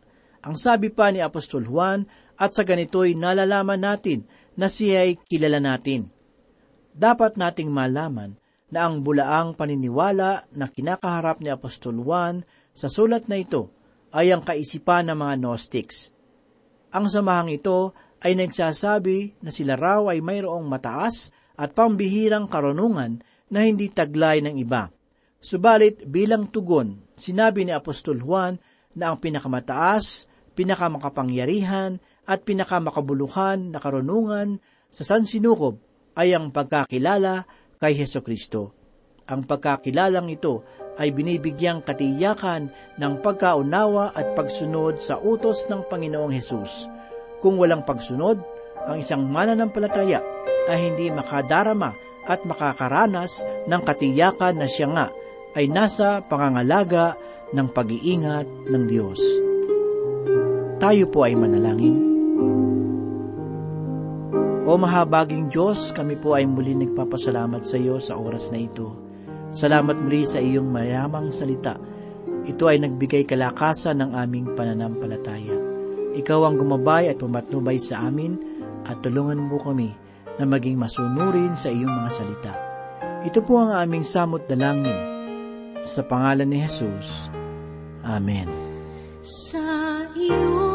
Ang 0.46 0.58
sabi 0.58 0.92
pa 0.94 1.10
ni 1.10 1.22
Apostol 1.22 1.66
Juan, 1.66 2.06
at 2.36 2.52
sa 2.52 2.68
ganito'y 2.68 3.16
nalalaman 3.16 3.80
natin 3.80 4.28
na 4.60 4.68
siya 4.68 5.08
ay 5.08 5.20
kilala 5.24 5.64
natin. 5.64 6.12
Dapat 6.96 7.40
nating 7.40 7.72
malaman 7.72 8.36
na 8.72 8.88
ang 8.88 9.04
bulaang 9.04 9.56
paniniwala 9.56 10.48
na 10.52 10.66
kinakaharap 10.68 11.40
ni 11.40 11.52
Apostol 11.52 11.96
Juan 12.04 12.44
sa 12.76 12.92
sulat 12.92 13.32
na 13.32 13.40
ito 13.40 13.72
ay 14.16 14.32
ang 14.32 14.44
kaisipan 14.44 15.12
ng 15.12 15.18
mga 15.20 15.36
Gnostics. 15.44 16.12
Ang 16.96 17.12
samahang 17.12 17.52
ito 17.52 17.92
ay 18.24 18.38
nagsasabi 18.38 19.40
na 19.44 19.52
sila 19.52 19.76
raw 19.76 20.08
ay 20.12 20.24
mayroong 20.24 20.64
mataas 20.66 21.34
at 21.56 21.72
pambihirang 21.76 22.48
karunungan 22.52 23.24
na 23.52 23.60
hindi 23.64 23.92
taglay 23.92 24.44
ng 24.44 24.56
iba. 24.60 24.92
Subalit 25.40 26.10
bilang 26.10 26.50
tugon, 26.50 27.06
sinabi 27.14 27.64
ni 27.64 27.72
Apostol 27.72 28.18
Juan 28.24 28.58
na 28.98 29.14
ang 29.14 29.22
pinakamataas, 29.22 30.26
pinakamakapangyarihan 30.58 32.02
at 32.26 32.42
pinakamakabuluhan 32.42 33.70
na 33.70 33.78
karunungan 33.78 34.58
sa 34.90 35.04
sansinukob 35.06 35.78
ay 36.18 36.34
ang 36.34 36.50
pagkakilala 36.50 37.46
kay 37.78 37.94
Heso 37.94 38.26
Kristo. 38.26 38.74
Ang 39.26 39.46
pagkakilalang 39.46 40.30
ito 40.30 40.66
ay 40.96 41.12
binibigyang 41.12 41.82
katiyakan 41.82 42.72
ng 42.98 43.14
pagkaunawa 43.26 44.14
at 44.14 44.38
pagsunod 44.38 45.02
sa 45.02 45.18
utos 45.20 45.66
ng 45.68 45.86
Panginoong 45.86 46.34
Hesus. 46.34 46.95
Kung 47.46 47.62
walang 47.62 47.86
pagsunod, 47.86 48.42
ang 48.90 48.98
isang 48.98 49.30
mananampalataya 49.30 50.18
ay 50.66 50.90
hindi 50.90 51.14
makadarama 51.14 51.94
at 52.26 52.42
makakaranas 52.42 53.46
ng 53.70 53.82
katiyakan 53.86 54.58
na 54.58 54.66
siya 54.66 54.90
nga 54.90 55.14
ay 55.54 55.70
nasa 55.70 56.26
pangangalaga 56.26 57.14
ng 57.54 57.68
pag-iingat 57.70 58.50
ng 58.66 58.84
Diyos. 58.90 59.22
Tayo 60.82 61.06
po 61.14 61.22
ay 61.22 61.38
manalangin. 61.38 62.02
O 64.66 64.82
mahabaging 64.82 65.54
Diyos, 65.54 65.94
kami 65.94 66.18
po 66.18 66.34
ay 66.34 66.50
muli 66.50 66.74
nagpapasalamat 66.74 67.62
sa 67.62 67.78
iyo 67.78 68.02
sa 68.02 68.18
oras 68.18 68.50
na 68.50 68.58
ito. 68.58 68.90
Salamat 69.54 70.02
muli 70.02 70.26
sa 70.26 70.42
iyong 70.42 70.66
mayamang 70.66 71.30
salita. 71.30 71.78
Ito 72.50 72.66
ay 72.66 72.82
nagbigay 72.82 73.30
kalakasan 73.30 74.02
ng 74.02 74.18
aming 74.18 74.58
pananampalataya. 74.58 75.65
Ikaw 76.16 76.48
ang 76.48 76.56
gumabay 76.56 77.12
at 77.12 77.20
pumatnubay 77.20 77.76
sa 77.76 78.08
amin 78.08 78.40
at 78.88 79.04
tulungan 79.04 79.40
mo 79.40 79.60
kami 79.60 79.92
na 80.40 80.44
maging 80.48 80.80
masunurin 80.80 81.56
sa 81.56 81.72
iyong 81.72 81.92
mga 81.92 82.12
salita. 82.12 82.54
Ito 83.26 83.42
po 83.44 83.60
ang 83.60 83.76
aming 83.76 84.06
samot 84.06 84.46
dalangin. 84.48 85.14
Sa 85.86 86.02
pangalan 86.02 86.50
ni 86.50 86.66
Jesus. 86.66 87.30
Amen. 88.06 88.50
Sa 89.22 89.62
iyo 90.18 90.75